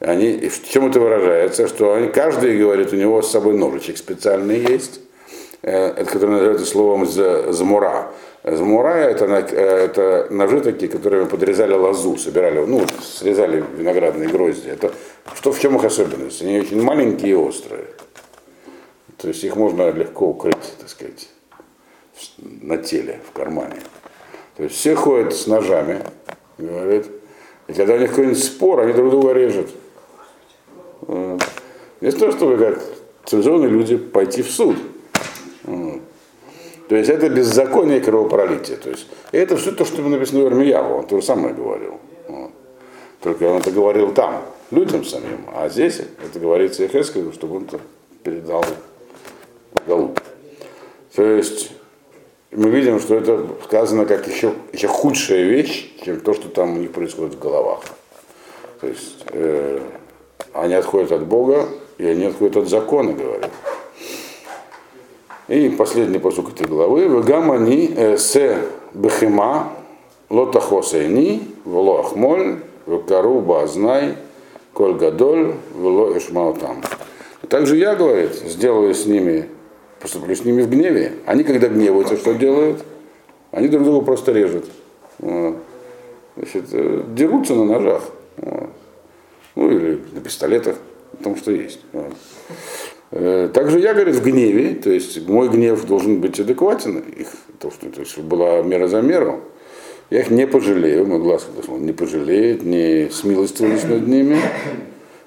Они, 0.00 0.48
в 0.48 0.68
чем 0.68 0.88
это 0.90 0.98
выражается? 0.98 1.68
Что 1.68 1.94
они, 1.94 2.08
каждый, 2.08 2.58
говорит, 2.58 2.92
у 2.92 2.96
него 2.96 3.22
с 3.22 3.30
собой 3.30 3.54
ножичек 3.54 3.96
специальный 3.96 4.58
есть, 4.58 4.98
э, 4.98 5.00
это, 5.62 6.04
который 6.04 6.30
называется 6.30 6.66
словом 6.66 7.06
замура. 7.06 8.12
Змурая 8.44 9.10
это, 9.10 9.26
это 9.26 10.26
ножи 10.30 10.60
такие, 10.60 10.90
которыми 10.90 11.26
подрезали 11.26 11.74
лозу, 11.74 12.16
собирали, 12.16 12.58
ну, 12.64 12.84
срезали 13.00 13.64
виноградные 13.76 14.28
грозди. 14.28 14.68
Это, 14.68 14.90
что 15.36 15.52
в 15.52 15.60
чем 15.60 15.76
их 15.76 15.84
особенность? 15.84 16.42
Они 16.42 16.58
очень 16.58 16.82
маленькие 16.82 17.30
и 17.30 17.34
острые. 17.34 17.84
То 19.18 19.28
есть 19.28 19.44
их 19.44 19.54
можно 19.54 19.88
легко 19.92 20.30
укрыть, 20.30 20.74
так 20.80 20.88
сказать, 20.88 21.28
на 22.38 22.78
теле, 22.78 23.20
в 23.28 23.32
кармане. 23.32 23.76
То 24.56 24.64
есть 24.64 24.74
все 24.74 24.96
ходят 24.96 25.32
с 25.32 25.46
ножами, 25.46 26.02
говорит, 26.58 27.06
и 27.68 27.72
когда 27.72 27.94
у 27.94 27.98
них 27.98 28.10
какой-нибудь 28.10 28.42
спор, 28.42 28.80
они 28.80 28.92
друг 28.92 29.10
друга 29.10 29.32
режут. 29.32 29.70
Вместо 32.00 32.18
того, 32.18 32.32
чтобы 32.32 32.56
как 32.56 32.82
цивилизованные 33.24 33.70
люди 33.70 33.96
пойти 33.96 34.42
в 34.42 34.50
суд. 34.50 34.76
То 36.88 36.96
есть 36.96 37.10
это 37.10 37.28
беззаконие 37.28 37.98
и 37.98 38.00
кровопролитие. 38.00 38.76
То 38.76 38.90
есть 38.90 39.06
это 39.30 39.56
все 39.56 39.72
то, 39.72 39.84
что 39.84 40.02
написано 40.02 40.44
в 40.44 40.46
Ирмияву, 40.46 40.98
он 40.98 41.06
то 41.06 41.20
же 41.20 41.26
самое 41.26 41.54
говорил. 41.54 41.98
Вот. 42.28 42.50
Только 43.20 43.44
он 43.44 43.58
это 43.58 43.70
говорил 43.70 44.12
там, 44.12 44.42
людям 44.70 45.04
самим, 45.04 45.46
а 45.54 45.68
здесь 45.68 46.00
это 46.00 46.38
говорится 46.38 46.82
Ехескому, 46.82 47.32
чтобы 47.32 47.56
он 47.56 47.64
это 47.64 47.78
передал 48.22 48.64
Галу. 49.86 50.14
То 51.14 51.22
есть 51.22 51.72
мы 52.50 52.68
видим, 52.70 53.00
что 53.00 53.14
это 53.14 53.46
сказано 53.64 54.06
как 54.06 54.26
еще, 54.26 54.52
еще 54.72 54.88
худшая 54.88 55.44
вещь, 55.44 55.92
чем 56.04 56.20
то, 56.20 56.34
что 56.34 56.48
там 56.48 56.76
у 56.76 56.80
них 56.80 56.92
происходит 56.92 57.34
в 57.34 57.38
головах. 57.38 57.80
То 58.80 58.88
есть 58.88 59.24
э, 59.28 59.80
они 60.52 60.74
отходят 60.74 61.12
от 61.12 61.26
Бога, 61.26 61.68
и 61.98 62.06
они 62.06 62.26
отходят 62.26 62.56
от 62.56 62.68
закона, 62.68 63.12
говорят. 63.12 63.50
И 65.52 65.68
последний 65.68 66.18
посук 66.18 66.54
этой 66.54 66.66
главы. 66.66 67.04
Вегамани 67.08 67.92
э, 67.94 68.16
се 68.16 68.56
бехема 68.94 69.74
лотахосейни 70.30 71.42
вло 71.66 72.00
ахмоль 72.00 72.60
векару 72.86 73.40
базнай 73.40 74.14
коль 74.72 74.94
гадоль 74.94 75.52
вло 75.74 76.16
ишмаутам. 76.16 76.82
Также 77.50 77.76
я, 77.76 77.94
говорит, 77.94 78.32
сделаю 78.32 78.94
с 78.94 79.04
ними, 79.04 79.46
поступлю 80.00 80.34
с 80.34 80.42
ними 80.42 80.62
в 80.62 80.70
гневе. 80.70 81.16
Они, 81.26 81.44
когда 81.44 81.68
гневаются, 81.68 82.16
что 82.16 82.32
делают? 82.32 82.82
Они 83.50 83.68
друг 83.68 83.84
друга 83.84 84.06
просто 84.06 84.32
режут. 84.32 84.64
Вот. 85.18 85.56
Значит, 86.34 86.64
э, 86.72 87.02
дерутся 87.08 87.54
на 87.56 87.66
ножах. 87.66 88.04
Вот. 88.38 88.70
Ну 89.56 89.70
или 89.70 89.96
пистолетах, 90.24 90.76
о 91.12 91.22
том, 91.22 91.36
что 91.36 91.52
есть. 91.52 91.80
Вот. 91.92 92.14
Э, 93.12 93.50
Также 93.52 93.78
я, 93.78 93.92
говорит, 93.92 94.16
в 94.16 94.22
гневе, 94.22 94.74
то 94.74 94.90
есть 94.90 95.28
мой 95.28 95.48
гнев 95.48 95.84
должен 95.84 96.20
быть 96.20 96.40
адекватен, 96.40 96.98
их, 96.98 97.28
то, 97.58 97.70
что, 97.70 97.90
то 97.90 98.00
есть 98.00 98.18
была 98.18 98.62
мера 98.62 98.88
за 98.88 99.02
меру. 99.02 99.42
Я 100.08 100.20
их 100.20 100.30
не 100.30 100.46
пожалею, 100.46 101.06
мой 101.06 101.18
глаз 101.18 101.46
не 101.68 101.92
пожалеет, 101.92 102.64
не 102.64 103.08
смилостивлюсь 103.10 103.84
над 103.84 104.06
ними. 104.08 104.38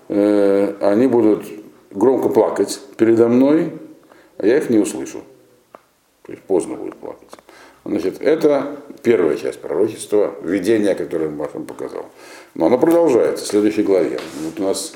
Э, 0.09 0.73
Они 0.81 1.07
будут 1.07 1.45
громко 1.91 2.29
плакать 2.29 2.79
передо 2.97 3.27
мной, 3.27 3.71
а 4.37 4.47
я 4.47 4.57
их 4.57 4.69
не 4.69 4.79
услышу. 4.79 5.21
То 6.23 6.31
есть 6.31 6.43
поздно 6.43 6.75
будет 6.75 6.95
плакать. 6.95 7.29
Значит, 7.85 8.19
это 8.19 8.77
первая 9.03 9.37
часть 9.37 9.59
пророчества, 9.59 10.33
видение, 10.41 10.95
которое 10.95 11.29
вам 11.29 11.65
показал. 11.65 12.07
Но 12.55 12.65
оно 12.65 12.79
продолжается 12.79 13.45
в 13.45 13.47
следующей 13.47 13.83
главе. 13.83 14.19
Вот 14.43 14.59
у 14.59 14.63
нас 14.63 14.95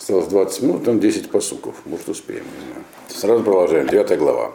осталось 0.00 0.26
20 0.26 0.62
минут, 0.62 0.84
там 0.84 0.98
10 0.98 1.30
посуков. 1.30 1.74
Может, 1.84 2.08
успеем, 2.08 2.44
не 2.44 2.66
знаю. 2.66 2.84
Сразу 3.08 3.44
продолжаем. 3.44 3.86
9 3.86 4.18
глава. 4.18 4.52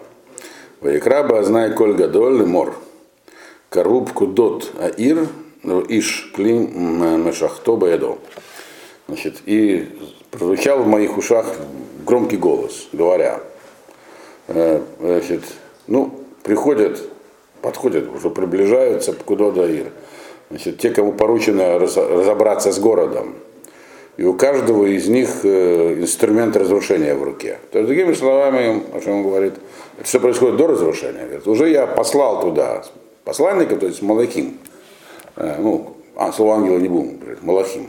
Ваикраба 0.81 1.43
знай 1.43 1.73
коль 1.73 1.93
гадоль 1.93 2.45
мор. 2.45 2.75
Каруб 3.69 4.11
кудот 4.11 4.71
аир 4.79 5.27
иш 5.87 6.31
клим 6.35 7.23
мешахто 7.25 7.75
баядо. 7.77 8.17
Значит, 9.07 9.41
и 9.45 9.87
прозвучал 10.31 10.79
в 10.79 10.87
моих 10.87 11.15
ушах 11.17 11.45
громкий 12.05 12.37
голос, 12.37 12.87
говоря, 12.91 13.39
э, 14.47 14.81
значит, 14.99 15.43
ну, 15.85 16.21
приходят, 16.41 17.01
подходят, 17.61 18.07
уже 18.11 18.31
приближаются 18.31 19.13
куда 19.13 19.51
Даир. 19.51 19.91
Значит, 20.49 20.79
те, 20.79 20.89
кому 20.89 21.13
поручено 21.13 21.77
разобраться 21.77 22.71
с 22.71 22.79
городом, 22.79 23.35
и 24.17 24.23
у 24.23 24.33
каждого 24.33 24.85
из 24.85 25.07
них 25.07 25.43
э, 25.43 25.95
инструмент 25.99 26.55
разрушения 26.55 27.15
в 27.15 27.23
руке. 27.23 27.59
То 27.71 27.79
есть, 27.79 27.87
другими 27.87 28.13
словами, 28.13 28.83
о 28.93 29.01
чем 29.01 29.17
он 29.17 29.23
говорит, 29.23 29.53
все 30.03 30.19
происходит 30.19 30.57
до 30.57 30.67
разрушения. 30.67 31.23
Говорит, 31.23 31.47
уже 31.47 31.69
я 31.69 31.85
послал 31.85 32.41
туда 32.41 32.83
посланника, 33.25 33.75
то 33.75 33.87
есть 33.87 34.01
Малахим. 34.01 34.57
Э, 35.35 35.57
ну, 35.59 35.95
а, 36.15 36.31
слово 36.31 36.55
ангела 36.55 36.77
не 36.77 36.87
будем 36.87 37.17
говорить, 37.17 37.43
Малахим. 37.43 37.87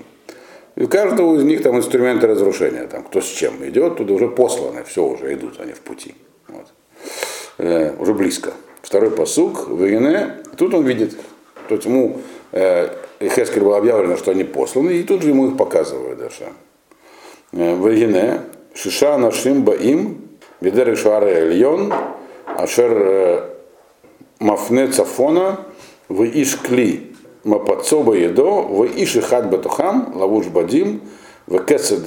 И 0.75 0.83
у 0.83 0.89
каждого 0.89 1.37
из 1.37 1.45
них 1.45 1.63
там 1.63 1.77
инструменты 1.77 2.27
разрушения, 2.27 2.87
там 2.87 3.05
кто 3.05 3.21
с 3.21 3.27
чем 3.27 3.67
идет, 3.67 3.97
туда 3.97 4.13
уже 4.13 4.29
посланы, 4.29 4.83
все 4.85 5.05
уже 5.05 5.33
идут 5.33 5.61
они 5.61 5.73
в 5.73 5.81
пути. 5.81 6.15
Вот. 6.49 6.67
Э, 7.59 7.95
уже 7.99 8.15
близко. 8.15 8.53
Второй 8.83 9.11
посук, 9.11 9.69
Вене, 9.69 10.35
тут 10.57 10.75
он 10.75 10.85
видит, 10.85 11.17
то 11.69 11.75
есть 11.75 11.87
ему 11.87 12.21
э, 12.53 12.89
Хескель 13.21 13.63
было 13.63 13.79
объявлено, 13.79 14.17
что 14.17 14.31
они 14.31 14.45
посланы, 14.45 14.91
и 14.91 15.03
тут 15.03 15.23
же 15.23 15.31
ему 15.31 15.49
их 15.49 15.57
показывают 15.57 16.19
даже. 16.19 16.53
Э, 17.53 17.77
Вене, 17.77 18.43
Шиша 18.75 19.17
Нашим 19.17 19.63
Баим, 19.63 20.29
Бедер 20.61 20.97
Шуаре 20.97 21.33
Эльон, 21.33 21.93
Ашер 22.47 22.93
э, 22.93 23.41
Мафне 24.39 24.89
Цафона, 24.89 25.61
в 26.09 26.25
Ишкли, 26.25 27.13
Мапацоба 27.45 28.15
Едо, 28.15 28.63
в 28.63 28.85
Ишихат 28.85 29.51
Батухам, 29.51 30.13
Лавуш 30.15 30.47
Бадим, 30.47 31.01
в 31.47 31.59
Кесед 31.65 32.05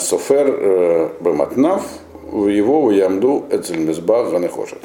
Софер 0.00 1.12
Баматнав, 1.20 1.82
в 2.30 2.46
его 2.48 2.82
в 2.82 2.90
Ямду 2.90 3.44
Эцельмизбах 3.50 4.30
Ганехошет. 4.30 4.80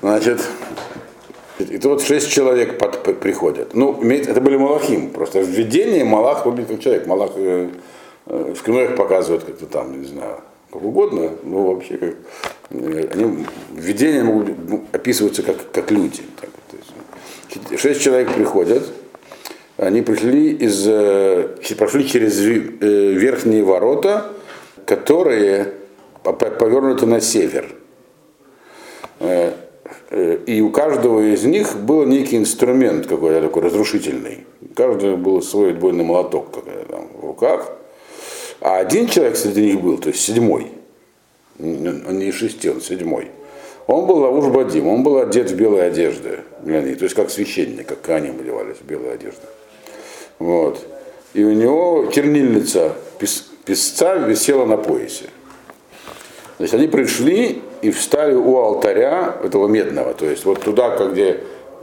Значит, 0.00 0.40
и 1.58 1.78
тут 1.78 2.02
шесть 2.02 2.30
человек 2.30 2.78
под, 2.78 3.20
приходят. 3.20 3.74
Ну, 3.74 4.00
это 4.02 4.40
были 4.40 4.56
Малахим. 4.56 5.10
Просто 5.10 5.40
в 5.40 5.48
видении 5.48 6.02
Малах 6.02 6.46
выглядит 6.46 6.70
как 6.70 6.80
человек. 6.80 7.06
Малах 7.06 7.32
э, 7.34 7.70
э, 8.26 8.54
в 8.56 8.62
кино 8.62 8.82
их 8.82 8.96
показывают 8.96 9.44
как-то 9.44 9.66
там, 9.66 10.00
не 10.00 10.06
знаю, 10.06 10.40
как 10.72 10.82
угодно, 10.82 11.30
но 11.42 11.72
вообще 11.72 11.96
как, 11.96 12.14
э, 12.70 13.08
они 13.12 13.44
видения 13.74 14.22
могут 14.22 14.50
описываться 14.92 15.42
как, 15.42 15.70
как 15.72 15.90
люди. 15.90 16.22
Так, 16.40 16.50
то 16.70 16.76
есть, 16.76 17.80
шесть 17.80 18.02
человек 18.02 18.32
приходят, 18.32 18.84
они 19.78 20.02
пришли 20.02 20.52
из, 20.52 20.84
э, 20.86 21.56
прошли 21.76 22.06
через 22.06 22.38
э, 22.40 22.52
верхние 23.12 23.64
ворота, 23.64 24.32
которые 24.86 25.74
повернуты 26.22 27.06
на 27.06 27.20
север. 27.20 27.74
Э, 30.10 30.38
и 30.46 30.60
у 30.60 30.70
каждого 30.70 31.20
из 31.20 31.44
них 31.44 31.76
был 31.76 32.04
некий 32.04 32.36
инструмент 32.36 33.06
какой-то 33.06 33.42
такой 33.42 33.62
разрушительный. 33.62 34.46
У 34.62 34.74
каждого 34.74 35.16
был 35.16 35.42
свой 35.42 35.70
отбойный 35.70 36.04
молоток 36.04 36.64
там, 36.88 37.08
в 37.20 37.26
руках. 37.26 37.72
А 38.60 38.78
один 38.78 39.06
человек 39.06 39.36
среди 39.36 39.66
них 39.66 39.80
был, 39.80 39.98
то 39.98 40.08
есть 40.08 40.20
седьмой, 40.20 40.72
он 41.60 42.18
не 42.18 42.32
шести, 42.32 42.68
он 42.68 42.80
седьмой. 42.80 43.28
Он 43.86 44.06
был 44.06 44.18
Лавуш 44.18 44.52
Бадим, 44.52 44.88
он 44.88 45.02
был 45.02 45.18
одет 45.18 45.50
в 45.50 45.56
белые 45.56 45.84
одежды 45.84 46.40
для 46.62 46.82
то 46.82 47.04
есть 47.04 47.14
как 47.14 47.30
священник, 47.30 47.86
как 47.86 48.08
они 48.10 48.28
одевались 48.28 48.76
в 48.76 48.84
белые 48.84 49.12
одежды. 49.12 49.46
Вот. 50.38 50.84
И 51.34 51.44
у 51.44 51.52
него 51.52 52.10
чернильница 52.12 52.94
пис, 53.18 53.48
писца 53.64 54.16
висела 54.16 54.66
на 54.66 54.76
поясе. 54.76 55.26
Значит, 56.58 56.74
они 56.74 56.88
пришли 56.88 57.62
и 57.82 57.90
встали 57.90 58.34
у 58.34 58.56
алтаря 58.58 59.36
этого 59.42 59.66
медного, 59.68 60.14
то 60.14 60.24
есть 60.24 60.44
вот 60.44 60.62
туда, 60.62 60.96
где, 61.06 61.40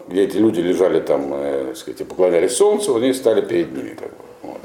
где 0.07 0.23
эти 0.23 0.37
люди 0.37 0.59
лежали 0.59 0.99
там, 0.99 1.31
э, 1.33 1.73
сказать, 1.75 2.07
поклонялись 2.07 2.55
солнцу, 2.55 2.95
они 2.95 3.13
стали 3.13 3.41
перед 3.41 3.71
ними. 3.71 3.95
Как 3.99 4.09
бы, 4.09 4.23
вот. 4.43 4.59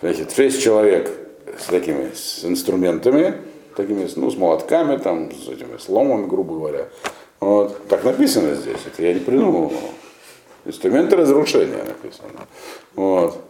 Значит, 0.00 0.32
шесть 0.32 0.62
человек 0.62 1.10
с 1.58 1.66
такими 1.66 2.10
с 2.14 2.44
инструментами, 2.44 3.34
такими, 3.76 4.08
ну, 4.16 4.30
с 4.30 4.36
молотками, 4.36 4.96
там, 4.96 5.30
с 5.32 5.48
этими 5.48 5.76
сломами, 5.78 6.26
грубо 6.26 6.54
говоря. 6.54 6.88
Вот. 7.40 7.86
Так 7.88 8.04
написано 8.04 8.54
здесь, 8.54 8.80
это 8.86 9.02
я 9.02 9.14
не 9.14 9.20
придумал. 9.20 9.72
Инструменты 10.64 11.16
разрушения 11.16 11.84
написано. 11.84 12.46
Вот. 12.94 13.45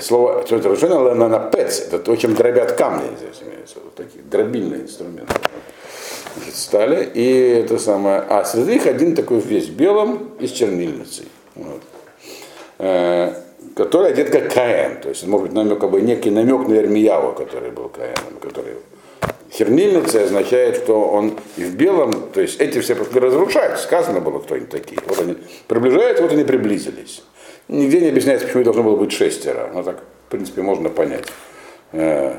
Слово 0.00 0.44
разрушение 0.48 1.14
на, 1.14 1.28
на 1.28 1.38
пец, 1.38 1.80
это 1.80 1.98
то, 1.98 2.16
чем 2.16 2.34
дробят 2.34 2.72
камни 2.72 3.08
здесь 3.16 3.42
имеется, 3.42 3.76
вот 3.82 3.94
такие 3.94 4.22
дробильные 4.24 4.82
инструменты. 4.82 5.34
Значит, 6.36 6.56
стали, 6.56 7.10
и 7.14 7.60
это 7.64 7.78
самое, 7.78 8.20
а 8.28 8.44
среди 8.44 8.74
них 8.74 8.86
один 8.86 9.14
такой 9.14 9.40
весь 9.40 9.68
в 9.68 9.76
белом 9.76 10.30
и 10.38 10.46
с 10.46 10.52
чернильницей. 10.52 11.26
Вот. 11.54 11.82
Э, 12.78 13.34
который 13.74 14.10
одет 14.10 14.30
как 14.30 14.52
Каэн, 14.52 15.00
то 15.00 15.08
есть 15.08 15.26
может 15.26 15.48
быть 15.48 15.54
намек, 15.54 15.80
как 15.80 15.90
бы 15.90 16.00
некий 16.00 16.30
намек 16.30 16.68
на 16.68 16.74
Эрмияву, 16.74 17.32
который 17.32 17.70
был 17.70 17.88
Каэном, 17.88 18.38
который 18.40 18.74
Чернильница 19.50 20.24
означает, 20.24 20.76
что 20.76 21.08
он 21.08 21.38
и 21.56 21.64
в 21.64 21.74
белом, 21.74 22.12
то 22.34 22.40
есть 22.40 22.60
эти 22.60 22.80
все 22.80 22.94
разрушают, 22.94 23.80
сказано 23.80 24.20
было, 24.20 24.40
кто 24.40 24.56
они 24.56 24.66
такие. 24.66 25.00
Вот 25.06 25.18
они 25.20 25.36
приближаются, 25.66 26.22
вот 26.22 26.32
они 26.32 26.44
приблизились. 26.44 27.22
Нигде 27.68 28.00
не 28.00 28.08
объясняется, 28.08 28.46
почему 28.46 28.64
должно 28.64 28.82
было 28.82 28.96
быть 28.96 29.12
шестеро. 29.12 29.70
Но 29.74 29.82
так, 29.82 30.02
в 30.26 30.30
принципе, 30.30 30.62
можно 30.62 30.88
понять 30.88 31.26
э, 31.92 32.34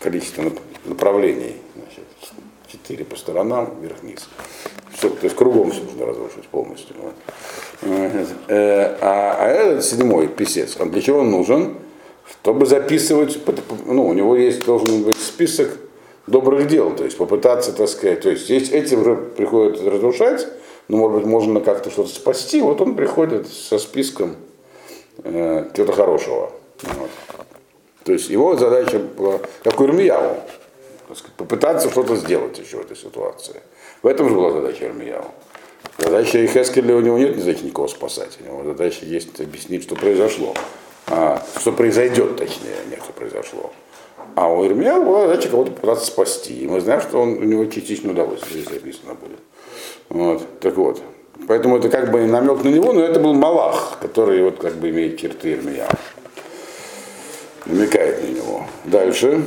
количество 0.00 0.44
направлений. 0.84 1.56
Значит, 1.74 2.04
четыре 2.66 3.04
по 3.06 3.16
сторонам, 3.16 3.80
вверх-вниз. 3.80 4.28
Все, 4.92 5.08
то 5.08 5.24
есть 5.24 5.36
кругом 5.36 5.70
все 5.70 5.82
нужно 5.82 6.06
разрушить 6.06 6.44
полностью. 6.48 6.96
Вот. 7.00 7.14
Э, 8.48 8.96
а, 9.00 9.36
а 9.38 9.46
этот 9.46 9.84
седьмой 9.84 10.28
писец, 10.28 10.76
он 10.78 10.90
для 10.90 11.00
чего 11.00 11.20
он 11.20 11.30
нужен? 11.30 11.76
Чтобы 12.42 12.66
записывать, 12.66 13.38
ну, 13.86 14.06
у 14.06 14.12
него 14.12 14.36
есть, 14.36 14.66
должен 14.66 15.02
быть 15.02 15.16
список 15.16 15.78
добрых 16.26 16.66
дел, 16.66 16.94
то 16.94 17.04
есть 17.04 17.16
попытаться, 17.16 17.72
так 17.72 17.88
сказать, 17.88 18.20
то 18.20 18.28
есть 18.28 18.50
эти 18.50 18.94
уже 18.94 19.16
приходят 19.16 19.80
разрушать, 19.82 20.46
но, 20.88 20.98
может 20.98 21.18
быть, 21.18 21.26
можно 21.26 21.60
как-то 21.60 21.90
что-то 21.90 22.10
спасти, 22.10 22.60
вот 22.60 22.82
он 22.82 22.96
приходит 22.96 23.48
со 23.48 23.78
списком 23.78 24.36
э, 25.24 25.70
чего-то 25.74 25.92
хорошего. 25.92 26.52
Вот. 26.82 27.10
То 28.04 28.12
есть 28.12 28.30
его 28.30 28.56
задача 28.56 28.98
была, 28.98 29.40
как 29.62 29.80
у 29.80 29.84
Ирмияву, 29.84 30.36
попытаться 31.36 31.90
что-то 31.90 32.16
сделать 32.16 32.58
еще 32.58 32.78
в 32.78 32.80
этой 32.80 32.96
ситуации. 32.96 33.60
В 34.02 34.06
этом 34.06 34.28
же 34.28 34.34
была 34.34 34.52
задача 34.52 34.86
Ирмияву. 34.86 35.30
Задача 35.98 36.46
Хескеля 36.46 36.94
у 36.94 37.00
него 37.00 37.18
нет 37.18 37.36
задачи 37.38 37.64
никого 37.64 37.88
спасать. 37.88 38.38
У 38.40 38.44
него 38.44 38.64
задача 38.64 39.04
есть 39.04 39.40
объяснить, 39.40 39.82
что 39.82 39.96
произошло. 39.96 40.54
А, 41.08 41.42
что 41.58 41.72
произойдет, 41.72 42.36
точнее, 42.36 42.76
не 42.90 42.96
что 42.96 43.12
произошло. 43.12 43.72
А 44.34 44.48
у 44.48 44.64
Ирмия 44.64 45.00
была 45.00 45.26
задача 45.26 45.48
кого-то 45.48 45.72
пытаться 45.72 46.06
спасти. 46.06 46.60
И 46.60 46.68
мы 46.68 46.80
знаем, 46.80 47.00
что 47.00 47.20
он, 47.20 47.38
у 47.38 47.44
него 47.44 47.64
частично 47.66 48.12
удалось, 48.12 48.40
здесь 48.50 48.68
записано 48.68 49.14
будет. 49.14 49.40
Вот. 50.08 50.60
Так 50.60 50.76
вот. 50.76 51.02
Поэтому 51.48 51.78
это 51.78 51.88
как 51.88 52.10
бы 52.10 52.26
намек 52.26 52.62
на 52.62 52.68
него, 52.68 52.92
но 52.92 53.02
это 53.02 53.18
был 53.18 53.32
Малах, 53.32 53.96
который 54.02 54.42
вот 54.42 54.58
как 54.58 54.74
бы 54.74 54.90
имеет 54.90 55.18
черты 55.18 55.52
Ирмия. 55.52 55.88
Намекает 57.64 58.22
на 58.22 58.28
него. 58.36 58.66
Дальше. 58.84 59.42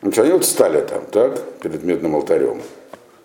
Значит, 0.00 0.24
они 0.24 0.32
вот 0.32 0.44
стали 0.44 0.80
там, 0.82 1.04
так, 1.10 1.40
перед 1.60 1.82
медным 1.82 2.14
алтарем. 2.14 2.62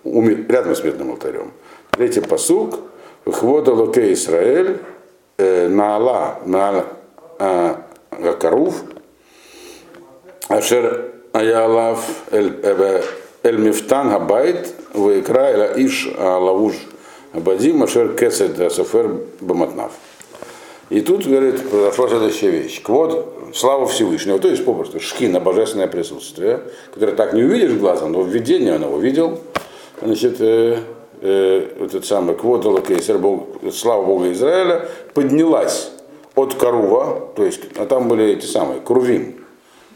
Рядом 0.03 0.75
с 0.75 0.83
медным 0.83 1.11
алтарем. 1.11 1.51
Третий 1.91 2.21
посук. 2.21 2.79
Хвода 3.25 3.73
локе 3.73 4.11
Израиль, 4.13 4.79
э, 5.37 5.67
наала, 5.67 6.39
наала, 6.45 6.85
э, 7.37 7.75
Карув, 8.39 8.81
Ашер 10.47 11.11
Аялав 11.31 12.03
Эль 12.31 13.57
Мифтан 13.57 14.09
Габайт 14.09 14.73
Вайкра 14.93 15.51
Эля 15.51 15.73
Иш 15.75 16.09
Лавуш 16.17 16.73
Абадим 17.31 17.83
Ашер 17.83 18.15
Кесед 18.15 18.59
Асофер 18.59 19.21
Баматнав. 19.41 19.91
И 20.89 21.01
тут, 21.01 21.27
говорит, 21.27 21.69
произошла 21.69 22.09
следующая 22.09 22.49
вещь. 22.49 22.81
Квот, 22.81 23.51
слава 23.53 23.85
Всевышнего, 23.85 24.39
то 24.39 24.47
есть 24.47 24.65
попросту 24.65 24.99
шхина, 24.99 25.39
божественное 25.39 25.87
присутствие, 25.87 26.61
которое 26.91 27.15
так 27.15 27.33
не 27.33 27.43
увидишь 27.43 27.73
глазом, 27.73 28.13
но 28.13 28.21
в 28.21 28.27
видении 28.27 28.71
он 28.71 28.81
его 28.81 28.97
видел. 28.97 29.39
Значит, 30.01 30.37
э, 30.39 30.79
э, 31.21 31.67
этот 31.79 32.05
самый 32.05 32.35
Лакейсер, 32.35 33.19
слава 33.71 34.03
Бога 34.03 34.31
Израиля, 34.31 34.89
поднялась 35.13 35.91
от 36.33 36.55
Карува, 36.55 37.29
то 37.35 37.45
есть, 37.45 37.59
а 37.77 37.85
там 37.85 38.07
были 38.07 38.25
эти 38.25 38.47
самые, 38.47 38.81
Крувим, 38.81 39.35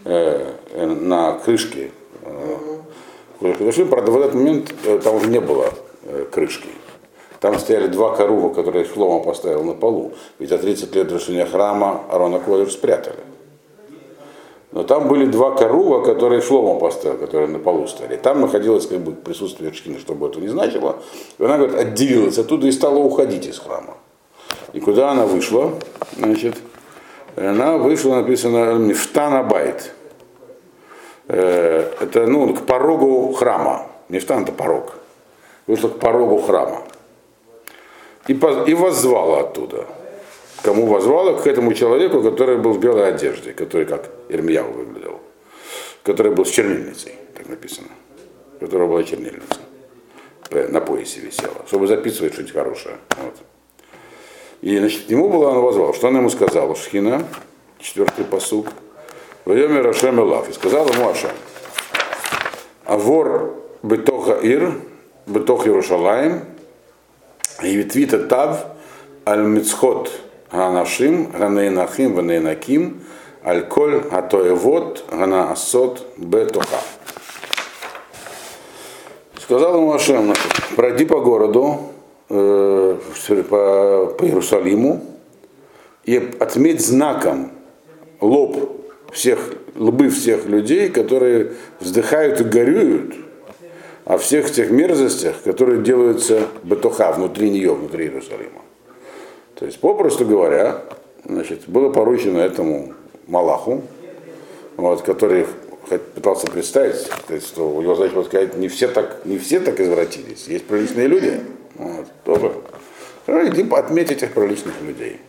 э, 0.06 0.54
э, 0.72 0.86
на 0.86 1.40
крышке. 1.40 1.90
Э, 2.22 3.86
правда, 3.90 4.12
в 4.12 4.20
этот 4.20 4.36
момент 4.36 4.72
э, 4.86 5.00
там 5.04 5.16
уже 5.16 5.28
не 5.28 5.40
было 5.40 5.74
э, 6.04 6.26
крышки. 6.32 6.68
Там 7.44 7.60
стояли 7.60 7.88
два 7.88 8.16
корува, 8.16 8.54
которые 8.54 8.86
Шлома 8.86 9.22
поставил 9.22 9.66
на 9.66 9.74
полу. 9.74 10.14
Ведь 10.40 10.48
за 10.48 10.58
30 10.58 10.96
лет 10.96 11.08
разрушения 11.08 11.46
храма 11.46 12.04
Арона 12.10 12.40
Кодыш 12.40 12.72
спрятали. 12.72 13.20
Но 14.72 14.84
там 14.84 15.10
были 15.10 15.26
два 15.26 15.52
корува, 15.52 16.06
которые 16.06 16.42
Шлома 16.42 16.80
поставил, 16.80 17.18
которые 17.18 17.50
на 17.50 17.60
полу 17.60 17.86
стояли. 17.86 18.16
Там 18.16 18.40
находилось 18.40 18.88
как 18.88 19.00
бы 19.00 19.12
присутствие 19.12 19.74
Шкина, 19.74 20.00
чтобы 20.00 20.30
это 20.30 20.40
не 20.40 20.48
значило. 20.48 21.00
И 21.38 21.44
она, 21.44 21.58
говорит, 21.58 21.76
отделилась 21.78 22.38
оттуда 22.38 22.66
и 22.68 22.72
стала 22.72 23.00
уходить 23.00 23.46
из 23.46 23.60
храма. 23.60 23.96
И 24.72 24.80
куда 24.80 25.12
она 25.12 25.26
вышла? 25.26 25.74
Значит, 26.16 26.56
она 27.36 27.78
вышла, 27.78 28.22
написано, 28.22 28.76
Мифтана 28.76 29.44
Байт. 29.44 29.92
Э, 31.28 31.92
это, 32.00 32.26
ну, 32.26 32.54
к 32.54 32.62
порогу 32.66 33.34
храма. 33.34 33.88
Мифтан 34.08 34.44
это 34.44 34.54
порог. 34.54 34.94
Вышла 35.68 35.90
к 35.90 36.00
порогу 36.00 36.38
храма 36.38 36.84
и, 38.28 38.34
и 38.34 38.74
воззвала 38.74 39.42
оттуда. 39.42 39.88
Кому 40.62 40.88
возвала? 40.88 41.34
К 41.42 41.48
этому 41.48 41.74
человеку, 41.74 42.22
который 42.22 42.58
был 42.58 42.74
в 42.74 42.80
белой 42.80 43.10
одежде, 43.10 43.52
который 43.54 43.86
как 43.86 44.10
Ирмияу 44.30 44.72
выглядел, 44.72 45.20
который 46.04 46.32
был 46.32 46.46
с 46.46 46.50
чернильницей, 46.50 47.14
так 47.36 47.50
написано, 47.50 47.90
у 48.56 48.64
которого 48.64 48.88
была 48.88 49.04
чернильница, 49.04 49.60
на 50.52 50.80
поясе 50.80 51.20
висела, 51.20 51.66
чтобы 51.68 51.88
записывать 51.88 52.34
что-нибудь 52.34 52.54
хорошее. 52.54 52.98
Вот. 53.18 53.36
И 54.62 54.78
значит, 54.78 55.10
ему 55.10 55.28
была 55.28 55.52
она 55.52 55.60
возвала. 55.60 55.94
Что 55.94 56.08
она 56.08 56.20
ему 56.20 56.30
сказала? 56.30 56.74
Шхина, 56.76 57.28
четвертый 57.80 58.24
посук. 58.24 58.68
Вайоме 59.44 59.82
Рашем 59.82 60.22
Элав. 60.22 60.50
И 60.50 60.54
сказал 60.54 60.88
ему 60.88 61.10
Аша. 61.10 61.32
Авор 62.86 63.56
бетоха 63.82 64.36
ир, 64.36 64.74
бетох 65.26 65.68
Иерушалаем, 65.68 66.46
и 67.62 67.76
ветвита 67.76 68.28
тав 68.28 68.66
аль 69.26 69.44
мицхот 69.44 70.12
ганашим, 70.52 71.32
ганейнахим, 71.32 72.14
ванейнаким, 72.14 73.02
аль 73.46 73.68
коль 73.68 74.04
атоевот, 74.12 75.06
гана 75.12 75.52
асот 75.52 76.06
бетоха. 76.18 76.80
Сказал 79.42 79.76
ему 79.76 79.92
Ашем, 79.92 80.34
пройди 80.78 81.04
по 81.04 81.20
городу, 81.20 81.92
э, 82.30 82.98
по, 83.50 84.16
по 84.18 84.24
Иерусалиму, 84.24 85.04
и 86.06 86.32
отметь 86.40 86.86
знаком 86.86 87.52
лоб 88.22 88.58
всех, 89.12 89.54
лбы 89.76 90.10
всех 90.10 90.46
людей, 90.46 90.90
которые 90.90 91.54
вздыхают 91.82 92.40
и 92.40 92.44
горюют 92.46 93.16
о 94.06 94.18
всех 94.18 94.52
тех 94.52 94.70
мерзостях, 94.70 95.42
которые 95.44 95.82
делаются 95.82 96.48
Бетуха, 96.64 97.12
внутри 97.12 97.50
нее, 97.50 97.74
внутри 97.74 98.06
Иерусалима. 98.06 98.62
То 99.56 99.66
есть, 99.66 99.80
попросту 99.80 100.26
говоря, 100.26 100.82
значит, 101.26 101.62
было 101.68 101.90
поручено 101.90 102.40
этому 102.40 102.94
Малаху, 103.28 103.82
вот, 104.76 105.02
который 105.04 105.46
пытался 106.16 106.48
представить, 106.48 107.10
то 107.28 107.34
есть, 107.34 107.48
что 107.48 107.82
его 107.82 107.96
задача 107.96 108.16
была 108.16 108.26
сказать, 108.26 108.58
не 108.58 108.68
все 108.68 108.88
так, 108.88 109.26
не 109.26 109.38
все 109.38 109.60
так 109.60 109.80
извратились, 109.80 110.48
есть 110.48 110.66
приличные 110.66 111.08
люди, 111.08 111.40
вот, 111.76 112.08
тоже. 112.26 112.52
Ну, 113.28 113.48
иди 113.48 113.66
отметь 113.70 114.12
этих 114.12 114.34
приличных 114.34 114.74
людей. 114.82 115.20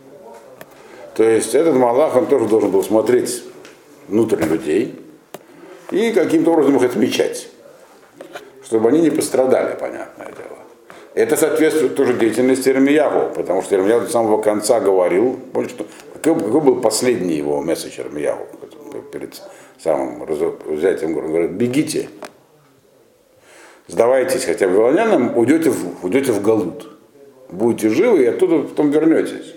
То 1.15 1.23
есть 1.23 1.55
этот 1.55 1.75
Малах, 1.75 2.15
он 2.15 2.25
тоже 2.25 2.47
должен 2.47 2.71
был 2.71 2.83
смотреть 2.83 3.43
внутрь 4.09 4.43
людей 4.43 4.99
и 5.91 6.11
каким-то 6.11 6.51
образом 6.51 6.75
их 6.75 6.83
отмечать 6.83 7.49
чтобы 8.65 8.89
они 8.89 9.01
не 9.01 9.11
пострадали, 9.11 9.77
понятное 9.79 10.27
дело. 10.27 10.57
Это 11.13 11.37
соответствует 11.37 11.95
тоже 11.95 12.13
деятельности 12.13 12.69
Ирмиягу, 12.69 13.33
потому 13.35 13.61
что 13.61 13.75
Ирмиягу 13.75 14.05
до 14.05 14.11
самого 14.11 14.41
конца 14.41 14.79
говорил, 14.81 15.39
помните, 15.53 15.75
что, 15.75 15.85
какой, 16.21 16.43
какой 16.43 16.61
был 16.61 16.81
последний 16.81 17.35
его 17.35 17.61
месседж 17.61 18.01
Ирмиягу 18.01 18.45
перед 19.13 19.41
самым 19.81 20.25
взятием 20.25 21.13
города? 21.13 21.31
Говорит, 21.31 21.51
бегите, 21.51 22.09
сдавайтесь 23.87 24.43
хотя 24.43 24.67
бы 24.67 24.73
вавилонянам, 24.73 25.37
уйдете 25.37 25.69
в, 25.69 26.03
уйдете 26.03 26.33
в 26.33 26.41
Галут. 26.41 26.91
Будете 27.49 27.89
живы 27.89 28.23
и 28.23 28.25
оттуда 28.25 28.67
потом 28.67 28.89
вернетесь. 28.89 29.55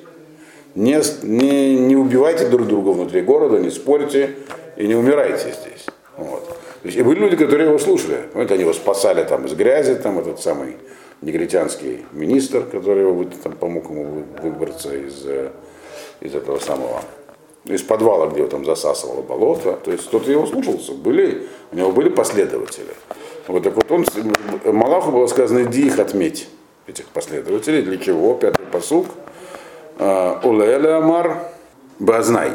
Не, 0.75 1.01
не, 1.23 1.77
не 1.77 1.97
убивайте 1.97 2.47
друг 2.47 2.69
друга 2.69 2.91
внутри 2.91 3.23
города, 3.23 3.59
не 3.59 3.71
спорьте 3.71 4.37
и 4.77 4.87
не 4.87 4.95
умирайте 4.95 5.55
здесь. 5.61 5.87
Вот. 6.17 6.57
То 6.83 6.89
есть, 6.89 6.99
и 6.99 7.03
были 7.03 7.19
люди, 7.19 7.37
которые 7.37 7.69
его 7.69 7.79
слушали. 7.79 8.23
Вот 8.35 8.51
они 8.51 8.63
его 8.63 8.73
спасали 8.73 9.25
там 9.25 9.47
из 9.47 9.55
грязи, 9.55 9.95
там 9.97 10.19
этот 10.19 10.41
самый 10.41 10.77
негритянский 11.23 12.05
министр, 12.13 12.63
который 12.63 13.03
его 13.03 13.25
там, 13.43 13.53
помог 13.53 13.91
ему 13.91 14.25
выбраться 14.41 14.95
из, 14.95 15.25
э, 15.27 15.51
из 16.21 16.35
этого 16.35 16.59
самого, 16.59 17.03
из 17.65 17.83
подвала, 17.83 18.29
где 18.29 18.41
его 18.41 18.49
там 18.49 18.65
засасывало 18.65 19.23
болото. 19.23 19.79
То 19.85 19.91
есть 19.91 20.07
кто-то 20.07 20.31
его 20.31 20.47
слушался. 20.47 20.93
Были, 20.93 21.49
у 21.73 21.77
него 21.77 21.91
были 21.91 22.09
последователи. 22.09 22.95
Вот 23.49 23.63
так 23.63 23.75
вот 23.75 23.91
он, 23.91 24.05
Малаху 24.65 25.11
было 25.11 25.27
сказано, 25.27 25.65
иди 25.65 25.87
их 25.87 25.99
отметь, 25.99 26.49
этих 26.87 27.07
последователей. 27.07 27.83
Для 27.83 27.97
чего? 27.97 28.35
Пятый 28.35 28.67
посук. 28.67 29.07
«А, 29.99 30.41
Улеля 30.45 30.99
Амар 30.99 31.39
Базнай. 31.99 32.53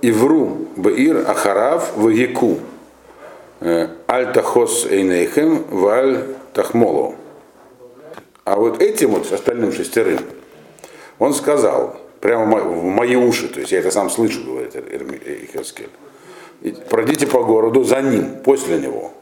Ивру 0.00 0.66
Баир 0.76 1.18
Ахарав 1.28 1.96
Вагику. 1.96 2.58
Аль-Тахос 4.08 4.86
Эйнейхем, 4.86 5.64
Валь 5.70 6.24
Тахмолу. 6.52 7.14
А 8.44 8.56
вот 8.56 8.82
этим 8.82 9.10
вот 9.10 9.30
остальным 9.32 9.72
шестерым 9.72 10.18
он 11.18 11.32
сказал, 11.32 11.96
прямо 12.20 12.60
в 12.60 12.84
мои 12.84 13.14
уши, 13.14 13.48
то 13.48 13.60
есть 13.60 13.70
я 13.72 13.78
это 13.78 13.90
сам 13.90 14.10
слышу, 14.10 14.44
говорит 14.44 14.74
Ихескель, 14.74 15.90
пройдите 16.90 17.26
по 17.26 17.44
городу 17.44 17.84
за 17.84 18.02
ним, 18.02 18.36
после 18.44 18.78
него. 18.78 19.12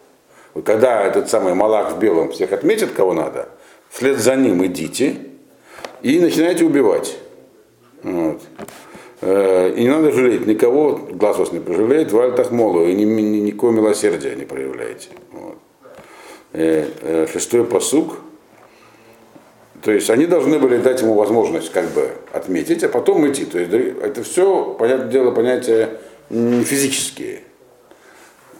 Когда 0.65 1.03
этот 1.05 1.29
самый 1.29 1.55
Малах 1.55 1.93
в 1.93 1.99
белом 1.99 2.33
всех 2.33 2.53
отметит, 2.53 2.93
кого 2.93 3.13
надо, 3.13 3.49
вслед 3.91 4.19
за 4.19 4.37
ним 4.37 4.65
идите 4.65 5.19
и 6.03 6.19
начинайте 6.19 6.65
убивать. 6.65 7.19
Вот. 8.03 8.41
Э, 9.23 9.73
и 9.77 9.83
не 9.83 9.89
надо 9.89 10.13
жалеть 10.13 10.47
никого, 10.47 10.93
глаз 11.11 11.37
вас 11.37 11.53
не 11.53 11.61
пожалеет, 11.61 12.13
вальтах 12.13 12.51
молу, 12.51 12.87
и 12.87 12.95
ни, 12.95 13.05
ни, 13.05 13.41
никакого 13.41 13.73
милосердия 13.73 14.35
не 14.35 14.45
проявляете. 14.45 15.09
Вот. 15.33 15.59
Э, 16.53 16.89
э, 17.03 17.27
шестой 17.31 17.65
посук. 17.65 18.17
То 19.83 19.93
есть 19.93 20.11
они 20.11 20.27
должны 20.27 20.59
были 20.59 20.79
дать 20.79 21.01
ему 21.01 21.15
возможность 21.15 21.71
как 21.73 21.89
бы 21.91 22.11
отметить, 22.33 22.83
а 22.83 22.89
потом 22.89 23.31
идти. 23.31 23.45
То 23.45 23.59
есть 23.59 23.73
это 24.03 24.23
все, 24.23 24.75
понятное 24.79 25.09
дело, 25.09 25.31
понятия 25.33 25.99
не 26.29 26.65
физические. 26.65 27.41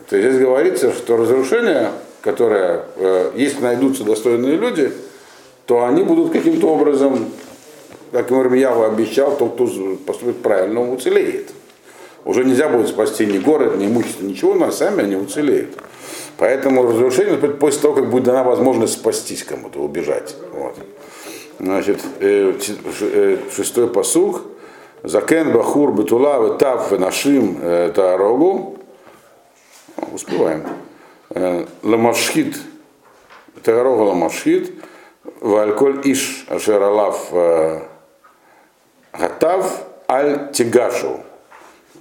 То 0.09 0.17
есть 0.17 0.29
здесь 0.31 0.43
говорится, 0.43 0.93
что 0.93 1.17
разрушение, 1.19 1.91
которое, 2.23 2.85
если 3.35 3.61
найдутся 3.61 4.03
достойные 4.03 4.57
люди, 4.57 4.91
то 5.67 5.85
они 5.85 6.03
будут 6.03 6.33
каким-то 6.33 6.69
образом 6.69 7.31
как 8.13 8.31
Ирмияу 8.33 8.83
обещал, 8.83 9.37
тот, 9.37 9.55
кто 9.55 9.67
поступит 10.07 10.43
правильно, 10.43 10.81
он 10.81 10.91
уцелеет. 10.91 11.53
Уже 12.25 12.45
нельзя 12.45 12.69
будет 12.69 12.89
спасти 12.89 13.27
ни 13.27 13.39
город, 13.39 13.77
ни 13.77 13.87
имущество, 13.87 14.25
ничего, 14.25 14.55
но 14.55 14.71
сами 14.71 15.05
они 15.05 15.17
уцелеют. 15.17 15.77
Поэтому 16.37 16.85
разрушение 16.85 17.37
после 17.37 17.83
того, 17.83 17.95
как 17.95 18.11
будет 18.11 18.25
дана 18.25 18.45
возможность 18.45 18.95
спастись 18.95 19.45
кому-то, 19.45 19.81
убежать. 19.81 20.35
Вот. 20.53 20.77
Значит, 21.59 22.01
э, 22.21 22.55
э, 23.01 23.37
шестой 23.55 23.89
посуг. 23.89 24.43
Закен 25.03 25.53
Бахур 25.53 25.93
Бетула 25.93 26.57
Тав 26.57 26.91
Нашим 26.93 27.59
э, 27.61 27.93
Таарогу. 27.95 28.79
Успеваем. 30.13 30.65
Ламашхит. 31.83 32.57
Таарога 33.63 34.03
Ламашхит. 34.03 34.73
Вальколь 35.41 36.01
Иш 36.05 36.47
Ашералав 36.49 37.31
Гатав 39.13 39.87
аль 40.09 40.51
Тигашу. 40.53 41.21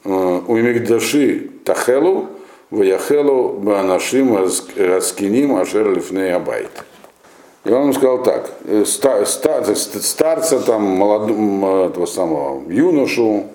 У 0.03 0.55
Мигдаши 0.55 1.49
Тахелу, 1.65 2.27
Ваяхелу 2.71 3.49
Банашим 3.53 4.37
Раскиним 4.77 5.55
Ашер 5.57 5.91
Лифней 5.91 6.33
Абайт. 6.33 6.71
И 7.65 7.71
он 7.71 7.93
сказал 7.93 8.23
так, 8.23 8.51
ста, 8.85 9.25
ста, 9.25 9.75
старца, 9.75 10.59
там, 10.59 10.83
молодого, 10.83 11.87
этого 11.87 12.05
самого, 12.05 12.63
юношу, 12.71 13.47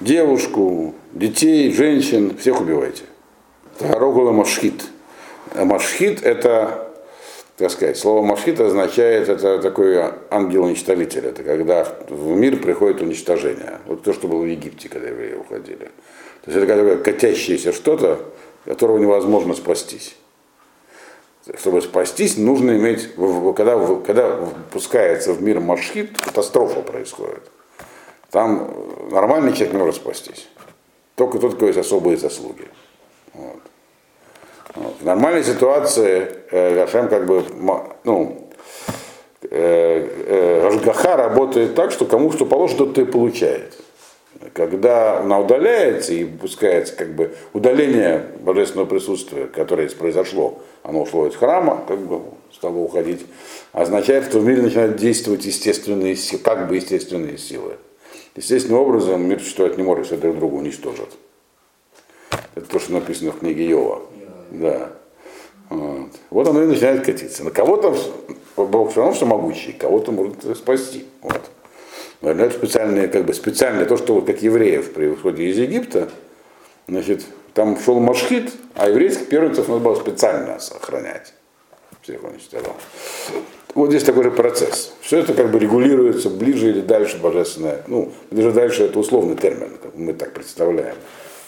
девушку, 0.00 0.94
детей, 1.12 1.72
женщин, 1.72 2.36
всех 2.38 2.60
убивайте. 2.60 3.04
Рогула 3.80 4.32
Машхит. 4.32 4.84
Машхит 5.54 6.22
это, 6.22 6.85
так 7.56 7.70
сказать, 7.70 7.96
слово 7.96 8.22
Машхит 8.22 8.60
означает, 8.60 9.28
это 9.28 9.58
такой 9.60 9.98
ангел-уничтожитель. 10.30 11.26
Это 11.26 11.42
когда 11.42 11.86
в 12.08 12.28
мир 12.36 12.58
приходит 12.58 13.00
уничтожение. 13.00 13.78
Вот 13.86 14.02
то, 14.02 14.12
что 14.12 14.28
было 14.28 14.42
в 14.42 14.46
Египте, 14.46 14.88
когда 14.88 15.08
евреи 15.08 15.34
уходили. 15.34 15.90
То 16.44 16.50
есть 16.50 16.56
это 16.56 16.66
такое 16.66 16.98
катящееся 16.98 17.72
что-то, 17.72 18.20
которого 18.64 18.98
невозможно 18.98 19.54
спастись 19.54 20.16
чтобы 21.58 21.80
спастись, 21.80 22.36
нужно 22.36 22.72
иметь, 22.72 23.10
когда, 23.56 23.78
когда 24.04 24.36
пускается 24.72 25.32
в 25.32 25.42
мир 25.42 25.60
маршхит, 25.60 26.18
катастрофа 26.18 26.80
происходит. 26.80 27.42
Там 28.30 28.74
нормальный 29.10 29.52
человек 29.52 29.72
не 29.72 29.78
может 29.78 29.96
спастись. 29.96 30.48
Только 31.14 31.38
тот, 31.38 31.54
у 31.54 31.56
кого 31.56 31.68
есть 31.68 31.78
особые 31.78 32.16
заслуги. 32.16 32.66
Вот. 33.32 33.60
Вот. 34.76 34.94
В 35.00 35.04
нормальной 35.04 35.42
ситуации 35.42 36.28
э, 36.50 36.86
как 36.86 37.26
бы, 37.26 37.42
ну, 38.04 38.48
э, 39.42 39.48
э, 39.50 40.62
Рашгаха 40.64 41.16
работает 41.16 41.74
так, 41.74 41.90
что 41.90 42.04
кому 42.04 42.30
что 42.30 42.46
положено, 42.46 42.78
тот 42.78 42.98
и 42.98 43.04
получает 43.04 43.74
когда 44.52 45.20
она 45.20 45.40
удаляется 45.40 46.12
и 46.12 46.24
пускается 46.24 46.94
как 46.94 47.14
бы 47.14 47.34
удаление 47.52 48.26
божественного 48.40 48.86
присутствия, 48.86 49.46
которое 49.46 49.88
произошло, 49.90 50.62
оно 50.82 51.02
ушло 51.02 51.26
из 51.26 51.36
храма, 51.36 51.84
как 51.86 52.00
бы 52.00 52.22
стало 52.52 52.76
уходить, 52.76 53.26
означает, 53.72 54.24
что 54.24 54.40
в 54.40 54.46
мире 54.46 54.62
начинают 54.62 54.96
действовать 54.96 55.44
естественные 55.44 56.16
силы, 56.16 56.42
как 56.42 56.68
бы 56.68 56.76
естественные 56.76 57.38
силы. 57.38 57.74
Естественным 58.34 58.80
образом 58.80 59.26
мир 59.26 59.40
существовать 59.40 59.78
не 59.78 59.82
может, 59.82 60.06
если 60.06 60.16
друг 60.16 60.36
друга 60.36 60.54
уничтожат. 60.54 61.10
Это 62.54 62.66
то, 62.66 62.78
что 62.78 62.92
написано 62.92 63.32
в 63.32 63.38
книге 63.38 63.66
Йова. 63.66 64.02
Да. 64.50 64.90
Вот. 65.68 66.10
вот 66.30 66.48
оно 66.48 66.62
и 66.62 66.66
начинает 66.66 67.04
катиться. 67.04 67.42
На 67.44 67.50
кого-то 67.50 67.96
Бог 68.56 68.90
все 68.90 69.00
равно 69.00 69.14
что 69.14 69.26
могучий, 69.26 69.72
кого-то 69.72 70.12
может 70.12 70.56
спасти. 70.56 71.06
Вот. 71.22 71.40
Но 72.20 72.30
это 72.30 72.50
специальное, 72.50 73.08
как 73.08 73.24
бы 73.24 73.34
специальное, 73.34 73.84
то, 73.84 73.96
что 73.96 74.14
вот 74.14 74.26
как 74.26 74.42
евреев 74.42 74.92
при 74.92 75.06
выходе 75.06 75.44
из 75.44 75.58
Египта, 75.58 76.08
значит, 76.88 77.24
там 77.52 77.78
шел 77.78 78.00
Машхит, 78.00 78.52
а 78.74 78.88
еврейских 78.88 79.28
первенцев 79.28 79.68
надо 79.68 79.80
было 79.80 79.94
специально 79.94 80.54
охранять. 80.54 81.34
Всех 82.02 82.22
он. 82.22 82.32
Вот 83.74 83.90
здесь 83.90 84.04
такой 84.04 84.24
же 84.24 84.30
процесс. 84.30 84.94
Все 85.00 85.18
это 85.18 85.34
как 85.34 85.50
бы 85.50 85.58
регулируется 85.58 86.30
ближе 86.30 86.70
или 86.70 86.80
дальше 86.80 87.18
божественное. 87.18 87.82
Ну, 87.88 88.12
ближе 88.30 88.52
дальше 88.52 88.84
это 88.84 88.98
условный 88.98 89.36
термин, 89.36 89.70
как 89.82 89.94
мы 89.96 90.14
так 90.14 90.32
представляем. 90.32 90.94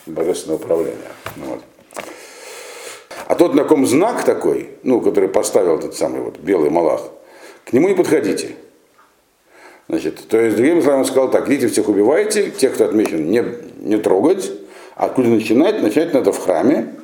Божественное 0.07 0.57
управление. 0.57 1.13
Вот. 1.37 1.61
А 3.29 3.35
тот, 3.35 3.55
на 3.55 3.65
ком 3.65 3.87
знак 3.87 4.25
такой, 4.25 4.71
ну, 4.85 5.03
который 5.03 5.29
поставил 5.29 5.77
этот 5.77 5.95
самый 5.95 6.23
вот 6.23 6.39
белый 6.39 6.71
малах, 6.71 7.03
к 7.67 7.75
нему 7.75 7.89
не 7.89 7.95
подходите. 7.95 8.53
Значит, 9.87 10.29
то 10.29 10.41
есть, 10.41 10.57
другим 10.57 10.81
словами, 10.81 11.01
он 11.01 11.05
сказал 11.05 11.31
так, 11.31 11.47
идите 11.47 11.69
всех 11.69 11.91
убивайте, 11.91 12.51
тех, 12.51 12.73
кто 12.73 12.87
отмечен, 12.87 13.31
не, 13.31 13.45
не 13.81 13.99
трогать, 13.99 14.51
а 14.97 15.05
откуда 15.05 15.29
начинать? 15.29 15.83
Начать 15.83 16.15
надо 16.15 16.33
в 16.33 16.39
храме, 16.39 16.95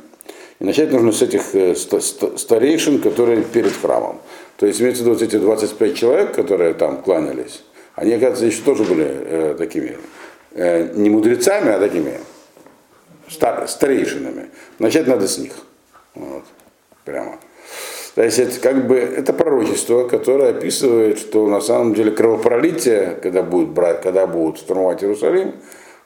и 0.61 0.65
начать 0.65 0.91
нужно 0.93 1.13
с 1.13 1.21
этих 1.21 1.55
э, 1.55 1.75
старейшин, 1.75 3.03
которые 3.03 3.43
перед 3.43 3.77
храмом. 3.77 4.17
То 4.57 4.65
есть, 4.65 4.81
имеется 4.81 5.03
в 5.03 5.07
виду 5.07 5.19
вот 5.19 5.23
эти 5.23 5.37
25 5.37 5.95
человек, 5.95 6.35
которые 6.35 6.73
там 6.73 7.03
кланялись, 7.03 7.65
они, 7.97 8.15
оказывается, 8.15 8.47
еще 8.47 8.63
тоже 8.63 8.85
были 8.85 9.07
э, 9.07 9.55
такими, 9.59 9.99
э, 10.53 10.91
не 10.95 11.11
мудрецами, 11.11 11.71
а 11.71 11.79
такими 11.79 12.15
стар, 13.29 13.69
старейшинами. 13.69 14.49
Начать 14.79 15.07
надо 15.07 15.29
с 15.29 15.37
них. 15.37 15.53
Вот. 16.15 16.45
Прямо. 17.05 17.39
То 18.15 18.23
есть 18.23 18.39
это 18.39 18.61
как 18.61 18.87
бы 18.87 18.97
это 18.97 19.33
пророчество, 19.33 20.07
которое 20.07 20.51
описывает, 20.51 21.19
что 21.19 21.47
на 21.49 21.61
самом 21.61 21.95
деле 21.95 22.13
кровопролитие, 22.13 23.19
когда 23.23 23.43
будет 23.43 23.71
брать, 23.71 24.03
когда 24.03 24.27
будут 24.27 24.59
штурмовать 24.59 25.03
Иерусалим, 25.03 25.55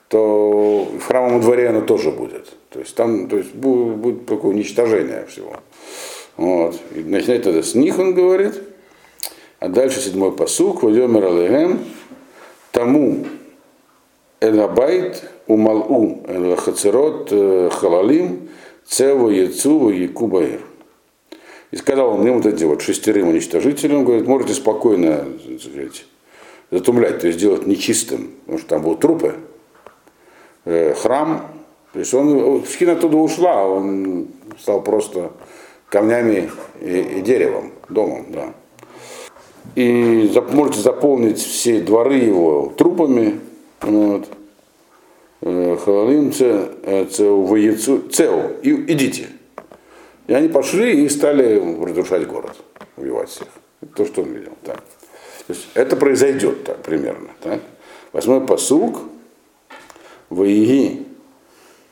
то 0.09 0.88
в 0.98 1.04
храмовом 1.04 1.42
дворе 1.42 1.68
оно 1.68 1.82
тоже 1.82 2.11
будет. 2.11 2.48
То 2.70 2.80
есть 2.80 2.94
там 2.94 3.28
то 3.28 3.36
есть 3.36 3.54
будет, 3.54 3.96
будет 3.96 4.26
такое 4.26 4.52
уничтожение 4.52 5.26
всего. 5.26 5.56
Вот. 6.38 6.76
И 6.94 7.00
начинать 7.00 7.44
надо 7.44 7.62
с 7.62 7.74
них, 7.74 7.98
он 7.98 8.14
говорит. 8.14 8.54
А 9.61 9.68
дальше 9.68 10.00
седьмой 10.00 10.32
посук, 10.32 10.82
Вадемер 10.82 11.24
Алехем, 11.24 11.80
тому 12.70 13.26
Элабайт, 14.40 15.28
Умалу, 15.48 16.22
Хацерот, 16.56 17.28
э, 17.32 17.70
Халалим, 17.72 18.48
Цево, 18.89 19.28
Яцу, 19.30 19.91
Якубаир. 19.91 20.61
И 21.70 21.76
сказал 21.76 22.14
он 22.14 22.26
им 22.26 22.39
вот 22.39 22.47
эти 22.47 22.64
вот 22.64 22.80
шестерым 22.80 23.28
уничтожителям, 23.28 24.05
говорит, 24.05 24.26
можете 24.26 24.55
спокойно 24.55 25.26
сказать, 25.61 26.07
затумлять, 26.70 27.20
то 27.20 27.26
есть 27.26 27.39
делать 27.39 27.66
нечистым, 27.66 28.30
потому 28.41 28.59
что 28.59 28.68
там 28.68 28.82
будут 28.82 29.01
трупы. 29.01 29.34
Э, 30.64 30.95
храм, 30.95 31.47
то 31.93 31.99
есть 31.99 32.14
он, 32.14 32.64
Шхина 32.64 32.93
оттуда 32.93 33.18
ушла, 33.18 33.66
он 33.66 34.28
стал 34.59 34.82
просто 34.82 35.32
камнями 35.91 36.51
и, 36.80 37.18
и 37.18 37.20
деревом, 37.20 37.72
домом, 37.91 38.26
да. 38.30 38.55
И 39.74 40.32
можете 40.53 40.80
заполнить 40.80 41.39
все 41.39 41.80
дворы 41.80 42.14
его 42.14 42.72
трупами, 42.74 43.41
вот. 43.82 44.26
Халалим 45.41 46.32
э, 46.39 47.05
цеу, 47.11 48.51
и 48.62 48.93
идите. 48.93 49.28
И 50.26 50.34
они 50.34 50.49
пошли 50.49 51.05
и 51.05 51.09
стали 51.09 51.59
разрушать 51.84 52.26
город, 52.26 52.57
убивать 52.97 53.30
всех. 53.30 53.49
Это 53.80 53.95
то, 53.95 54.05
что 54.05 54.22
он 54.22 54.32
видел. 54.32 54.53
Так. 54.64 54.76
То 55.47 55.55
есть 55.55 55.68
это 55.74 55.97
произойдет 55.97 56.64
так, 56.64 56.82
примерно. 56.82 57.28
Так. 57.41 57.61
Восьмой 58.12 58.41
посуг. 58.41 58.99
Ваиги 60.28 61.07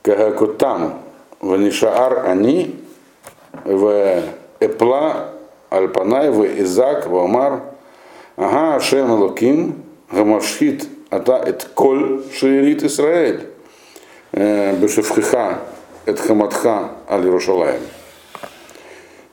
кагакутам 0.03 1.01
ванишаар 1.41 2.27
они 2.27 2.77
в 3.65 4.23
эпла 4.61 5.33
альпанай 5.71 6.31
в 6.31 6.45
изак 6.63 7.07
в 7.07 7.17
амар 7.17 7.63
ага 8.37 8.77
ашем 8.77 9.11
локим 9.13 9.83
гамашхит 10.11 10.87
ата 11.11 11.43
эт 11.45 11.69
коль 11.75 12.23
шиирит 12.33 12.83
Исраэль 12.83 13.49
бешевхиха 14.33 15.61
эт 16.05 16.21
хаматха 16.21 16.93
аль 17.09 17.25
Иерушалаем. 17.25 17.83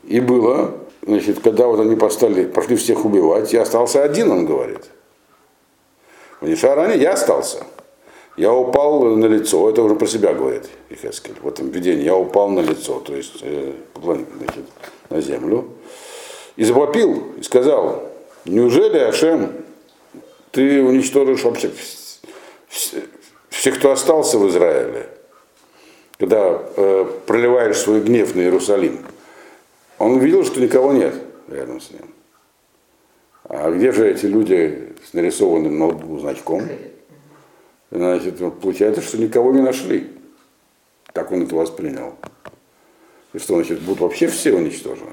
И 0.04 0.20
было, 0.20 0.72
значит, 1.06 1.40
когда 1.42 1.68
вот 1.68 1.80
они 1.80 1.96
поставили, 1.96 2.46
пошли 2.46 2.76
всех 2.76 3.06
убивать, 3.06 3.54
я 3.54 3.62
остался 3.62 4.04
один, 4.04 4.32
он 4.32 4.46
говорит. 4.46 4.90
В 6.42 6.48
Нишаране 6.48 6.98
я 6.98 7.14
остался. 7.14 7.64
Я 8.36 8.52
упал 8.52 9.04
на 9.16 9.28
лицо, 9.28 9.70
это 9.70 9.84
уже 9.84 9.96
про 9.96 10.08
себя 10.08 10.34
говорит 10.34 10.68
Ихескель, 10.90 11.36
в 11.42 11.48
этом 11.48 11.70
видении. 11.70 12.04
Я 12.04 12.16
упал 12.16 12.50
на 12.50 12.62
лицо, 12.62 13.00
то 13.00 13.16
есть 13.16 13.38
э, 13.42 13.74
значит, 14.02 14.66
на 15.10 15.22
землю. 15.22 15.70
И 16.56 16.64
завопил, 16.64 17.28
и 17.38 17.44
сказал, 17.44 18.10
неужели, 18.46 18.98
Ашем, 18.98 19.52
ты 20.54 20.84
уничтожишь 20.84 21.44
вообще 21.44 21.72
всех, 23.50 23.78
кто 23.80 23.92
остался 23.92 24.38
в 24.38 24.48
Израиле, 24.50 25.10
когда 26.20 26.62
э, 26.78 27.06
проливаешь 27.26 27.78
свой 27.78 28.02
гнев 28.02 28.36
на 28.36 28.42
Иерусалим. 28.42 29.00
Он 29.98 30.12
увидел, 30.14 30.46
что 30.46 30.62
никого 30.62 30.94
нет 30.94 31.16
рядом 31.48 31.82
с 31.82 31.90
ним. 31.90 32.14
А 33.46 33.72
где 33.72 33.92
же 33.92 34.08
эти 34.08 34.28
люди 34.28 34.94
с 35.10 35.14
нарисованным 35.14 35.80
на 35.80 35.88
лбу 35.88 36.20
значком? 36.20 36.62
Значит, 37.90 38.38
получается, 38.62 39.02
что 39.02 39.18
никого 39.18 39.54
не 39.54 39.62
нашли. 39.62 40.12
Так 41.14 41.32
он 41.32 41.44
это 41.44 41.56
воспринял. 41.56 42.14
И 43.34 43.40
что, 43.40 43.56
значит, 43.56 43.82
будут 43.82 44.02
вообще 44.02 44.28
все 44.28 44.54
уничтожены? 44.54 45.10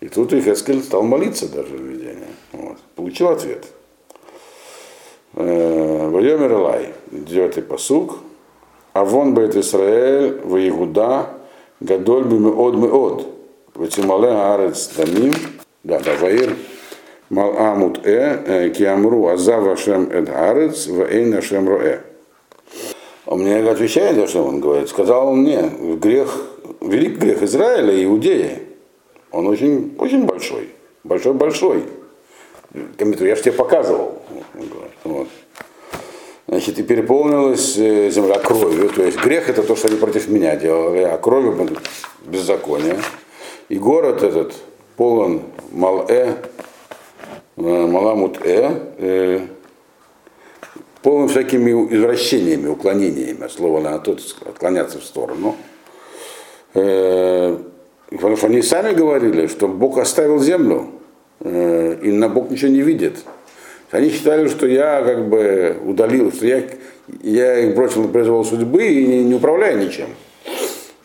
И 0.00 0.08
тут 0.08 0.32
Ихескель 0.32 0.82
стал 0.82 1.02
молиться 1.02 1.46
даже 1.46 1.76
в 1.76 1.82
видении. 1.82 2.28
Вот. 2.52 2.78
Получил 2.96 3.28
ответ. 3.28 3.66
Э, 5.34 6.08
Вайомер 6.10 6.52
Элай, 6.52 6.94
девятый 7.10 7.62
посук. 7.62 8.18
Авон 8.92 9.34
Бет 9.34 9.56
Исраэль, 9.56 10.40
Ваигуда, 10.44 11.30
Гадоль 11.80 12.24
Меод 12.24 12.74
Меод. 12.74 13.26
Ватимале 13.74 14.28
Арец 14.28 14.90
Дамим, 14.96 15.32
да, 15.82 15.98
да, 16.00 16.14
Ваир 16.20 16.54
Мал'амут 17.30 18.00
Э, 18.04 18.68
Киамру 18.68 19.28
Азав 19.28 19.66
Ашем 19.66 20.10
Эд 20.10 20.28
Арец, 20.28 20.88
Ваэйн 20.88 21.34
Ашем 21.34 21.66
Роэ. 21.66 22.00
Он 23.24 23.40
мне 23.40 23.56
отвечает, 23.56 24.16
за 24.16 24.26
что 24.26 24.44
он 24.44 24.60
говорит. 24.60 24.90
Сказал 24.90 25.28
он 25.28 25.38
мне, 25.38 25.62
грех, 25.96 26.28
велик 26.82 27.18
грех 27.18 27.42
Израиля 27.42 27.94
и 27.94 28.04
Иудеи. 28.04 28.58
Он 29.30 29.46
очень, 29.46 29.94
очень 29.98 30.26
большой. 30.26 30.68
Большой-большой. 31.04 31.84
Я 32.74 33.36
же 33.36 33.42
тебе 33.42 33.52
показывал. 33.52 34.22
Вот. 35.04 35.28
Значит, 36.48 36.78
и 36.78 36.82
переполнилась 36.82 37.76
э, 37.78 38.10
земля 38.10 38.38
кровью. 38.38 38.90
То 38.90 39.02
есть 39.04 39.18
грех 39.18 39.48
это 39.48 39.62
то, 39.62 39.76
что 39.76 39.88
они 39.88 39.96
против 39.96 40.28
меня 40.28 40.56
делали, 40.56 41.02
а 41.02 41.16
кровью 41.16 41.68
беззаконие. 42.26 42.98
И 43.68 43.78
город 43.78 44.22
этот 44.22 44.54
полон 44.96 45.42
мал-э, 45.70 46.34
э, 47.56 47.86
маламут-э, 47.86 48.70
э, 48.98 49.40
полон 51.02 51.28
всякими 51.28 51.70
извращениями, 51.94 52.68
уклонениями, 52.68 53.48
слово 53.48 53.80
на 53.80 53.98
тот 53.98 54.20
отклоняться 54.46 54.98
в 54.98 55.04
сторону. 55.04 55.56
Потому 56.72 58.36
что 58.36 58.46
они 58.46 58.62
сами 58.62 58.94
говорили, 58.94 59.46
что 59.46 59.68
Бог 59.68 59.98
оставил 59.98 60.38
землю, 60.38 60.88
и 61.44 62.12
на 62.12 62.28
Бог 62.28 62.50
ничего 62.50 62.70
не 62.70 62.82
видит. 62.82 63.24
Они 63.90 64.10
считали, 64.10 64.48
что 64.48 64.66
я 64.66 65.02
как 65.02 65.28
бы 65.28 65.76
удалил, 65.84 66.32
что 66.32 66.46
я, 66.46 66.62
я 67.22 67.58
их 67.58 67.74
бросил 67.74 68.02
на 68.02 68.08
произвол 68.08 68.44
судьбы 68.44 68.86
и 68.86 69.06
не, 69.06 69.24
не 69.24 69.34
управляю 69.34 69.84
ничем. 69.84 70.08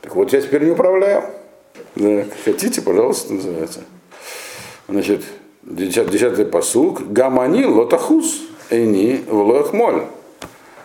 Так 0.01 0.15
вот, 0.15 0.31
я 0.31 0.39
теперь 0.39 0.63
не 0.63 0.71
управляю. 0.71 1.23
Да, 1.95 2.23
хотите, 2.45 2.81
пожалуйста, 2.81 3.33
называется. 3.33 3.81
Значит, 4.87 5.23
десятый 5.63 6.45
посук. 6.45 7.11
Гамани 7.11 7.65
лотахус 7.65 8.41
эни 8.69 9.21
влоахмоль. 9.27 10.03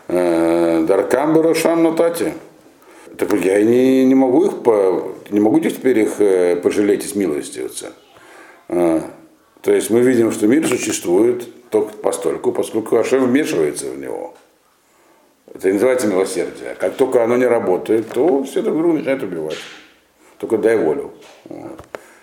Э, 0.08 0.84
Даркам 0.88 1.34
барашам 1.34 1.84
натати. 1.84 2.34
Так 3.16 3.32
я 3.44 3.62
не, 3.62 4.04
не 4.04 4.14
могу 4.16 4.46
их 4.46 4.62
по, 4.62 5.12
не 5.30 5.38
могу 5.38 5.60
теперь 5.60 6.00
их 6.00 6.20
э, 6.20 6.56
пожалеть 6.56 7.04
и 7.04 7.08
смилостиваться. 7.08 7.92
То 9.62 9.72
есть 9.72 9.90
мы 9.90 10.00
видим, 10.00 10.32
что 10.32 10.46
мир 10.48 10.66
существует 10.66 11.70
только 11.70 11.94
постольку, 11.94 12.52
поскольку 12.52 12.96
Ашем 12.96 13.24
вмешивается 13.24 13.90
в 13.90 13.98
него. 13.98 14.34
Это 15.54 15.68
и 15.68 15.72
называется 15.72 16.08
милосердие. 16.08 16.74
Как 16.78 16.96
только 16.96 17.22
оно 17.22 17.36
не 17.36 17.46
работает, 17.46 18.08
то 18.08 18.42
все 18.42 18.60
друг 18.62 18.78
друга 18.78 18.94
начинают 18.94 19.22
убивать. 19.22 19.58
Только 20.38 20.58
дай 20.58 20.76
волю. 20.76 21.12
Вот. 21.44 21.80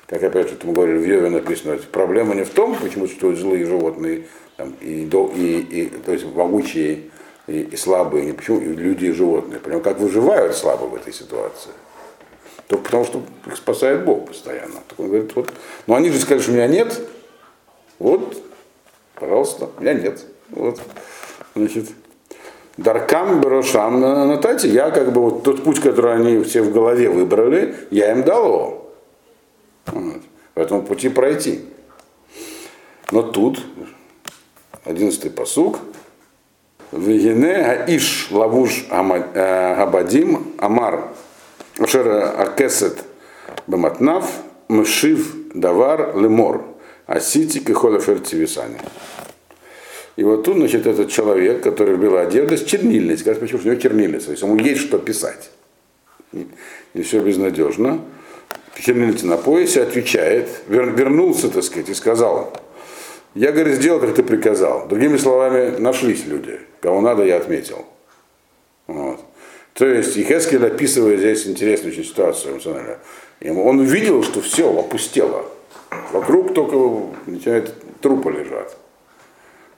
Как 0.07 0.21
опять 0.23 0.49
же 0.49 0.57
мы 0.63 0.73
говорили, 0.73 0.97
в 0.97 1.05
Йове 1.05 1.29
написано, 1.29 1.77
проблема 1.91 2.35
не 2.35 2.43
в 2.43 2.49
том, 2.49 2.75
почему 2.75 3.05
существуют 3.05 3.39
злые 3.39 3.65
животные, 3.65 4.23
там, 4.57 4.73
и, 4.81 5.03
и, 5.03 5.59
и, 5.59 5.85
то 5.85 6.11
есть 6.11 6.25
могучие 6.25 7.03
и, 7.47 7.61
и 7.61 7.75
слабые, 7.77 8.25
не 8.25 8.33
почему 8.33 8.59
и 8.59 8.65
люди 8.65 9.05
и 9.05 9.11
животные. 9.11 9.59
Понимаете, 9.59 9.89
как 9.89 9.99
выживают 9.99 10.55
слабо 10.55 10.85
в 10.85 10.95
этой 10.95 11.13
ситуации. 11.13 11.71
Только 12.67 12.83
потому, 12.85 13.05
что 13.05 13.23
их 13.47 13.55
спасает 13.55 14.03
Бог 14.03 14.27
постоянно. 14.27 14.81
Так 14.87 14.99
он 14.99 15.07
говорит, 15.07 15.35
вот, 15.35 15.53
но 15.87 15.95
они 15.95 16.09
же 16.09 16.19
сказали, 16.19 16.41
что 16.41 16.51
меня 16.51 16.67
нет, 16.67 16.99
вот 17.99 18.35
Пожалуйста, 19.19 19.69
меня 19.79 19.93
нет. 19.93 20.25
Вот. 20.51 20.81
Значит, 21.55 21.89
Даркам 22.77 23.41
Берошам 23.41 23.99
на 23.99 24.37
Тате, 24.37 24.69
я 24.69 24.91
как 24.91 25.11
бы 25.11 25.21
вот 25.21 25.43
тот 25.43 25.63
путь, 25.63 25.81
который 25.81 26.15
они 26.15 26.41
все 26.43 26.61
в 26.61 26.71
голове 26.71 27.09
выбрали, 27.09 27.75
я 27.91 28.11
им 28.11 28.23
дал 28.23 28.45
его. 28.45 28.91
Вот. 29.87 30.21
По 30.53 30.59
этому 30.61 30.83
пути 30.83 31.09
пройти. 31.09 31.65
Но 33.11 33.23
тут, 33.23 33.59
одиннадцатый 34.85 35.31
пасук, 35.31 35.79
והנה 36.91 37.83
האיש 37.87 38.29
לבוש 38.31 38.85
הבדים 38.89 40.55
אמר 40.57 41.09
אשר 41.77 42.07
הקסת 42.39 43.03
במתניו 43.67 44.25
משיב 44.69 45.35
דבר 45.53 46.17
לאמר. 46.17 46.63
עשיתי 47.09 47.59
ככל 47.59 47.93
אשר 47.93 48.19
צויתני. 48.19 48.77
И 50.15 50.23
вот 50.23 50.43
тут, 50.43 50.57
значит, 50.57 50.85
этот 50.85 51.09
человек, 51.09 51.63
который 51.63 51.95
в 51.95 51.99
белой 51.99 52.27
одежде, 52.27 52.55
с 52.55 52.63
чернильницей, 52.63 53.21
скажет, 53.21 53.39
почему, 53.39 53.61
у 53.63 53.65
него 53.65 53.81
чернильница, 53.81 54.25
то 54.27 54.31
есть 54.31 54.43
ему 54.43 54.57
есть 54.57 54.81
что 54.81 54.99
писать. 54.99 55.49
И 56.93 57.01
все 57.01 57.19
безнадежно. 57.21 57.99
Чернильница 58.79 59.25
на 59.25 59.37
поясе 59.37 59.81
отвечает, 59.81 60.49
вер, 60.67 60.91
вернулся, 60.91 61.49
так 61.49 61.63
сказать, 61.63 61.89
и 61.89 61.95
сказал, 61.95 62.53
я, 63.33 63.51
говорит, 63.51 63.77
сделал, 63.77 63.99
как 63.99 64.13
ты 64.13 64.21
приказал. 64.21 64.87
Другими 64.87 65.17
словами, 65.17 65.77
нашлись 65.79 66.25
люди. 66.27 66.59
Кого 66.79 67.01
надо, 67.01 67.23
я 67.23 67.37
отметил. 67.37 67.85
Вот. 68.85 69.19
То 69.73 69.87
есть 69.87 70.15
Ехескель 70.15 70.65
описывает 70.65 71.19
здесь 71.19 71.47
интересную 71.47 71.91
очень 71.91 72.05
ситуацию. 72.05 72.59
Он 73.41 73.79
увидел, 73.79 74.23
что 74.23 74.41
все 74.41 74.77
опустело. 74.77 75.45
Вокруг 76.11 76.53
только 76.53 76.75
начинают 77.25 77.73
трупы 78.01 78.31
лежат. 78.31 78.77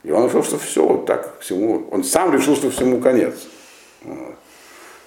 И 0.03 0.11
он 0.11 0.27
решил, 0.27 0.43
что 0.43 0.57
все, 0.57 0.85
вот 0.85 1.05
так 1.05 1.39
всему. 1.39 1.87
Он 1.91 2.03
сам 2.03 2.33
решил, 2.33 2.55
что 2.55 2.69
всему 2.69 2.99
конец. 2.99 3.47
Вот. 4.03 4.35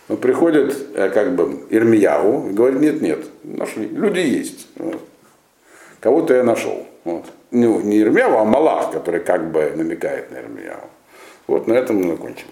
Но 0.08 0.16
приходит 0.16 0.76
э, 0.94 1.08
как 1.08 1.34
бы 1.34 1.66
Ирмиягу 1.70 2.50
и 2.50 2.52
говорит, 2.52 2.80
нет, 2.80 3.00
нет, 3.00 3.24
нашли, 3.42 3.86
люди 3.86 4.20
есть. 4.20 4.68
Вот. 4.76 5.00
Кого-то 6.00 6.34
я 6.34 6.44
нашел. 6.44 6.86
Вот. 7.04 7.24
Не, 7.50 7.66
не 7.66 8.00
Ирмиягу, 8.00 8.36
а 8.36 8.44
Малах, 8.44 8.92
который 8.92 9.20
как 9.20 9.50
бы 9.50 9.72
намекает 9.74 10.30
на 10.30 10.38
Ирмиягу. 10.38 10.88
Вот 11.46 11.66
на 11.66 11.72
этом 11.72 11.96
мы 11.96 12.10
закончим. 12.10 12.46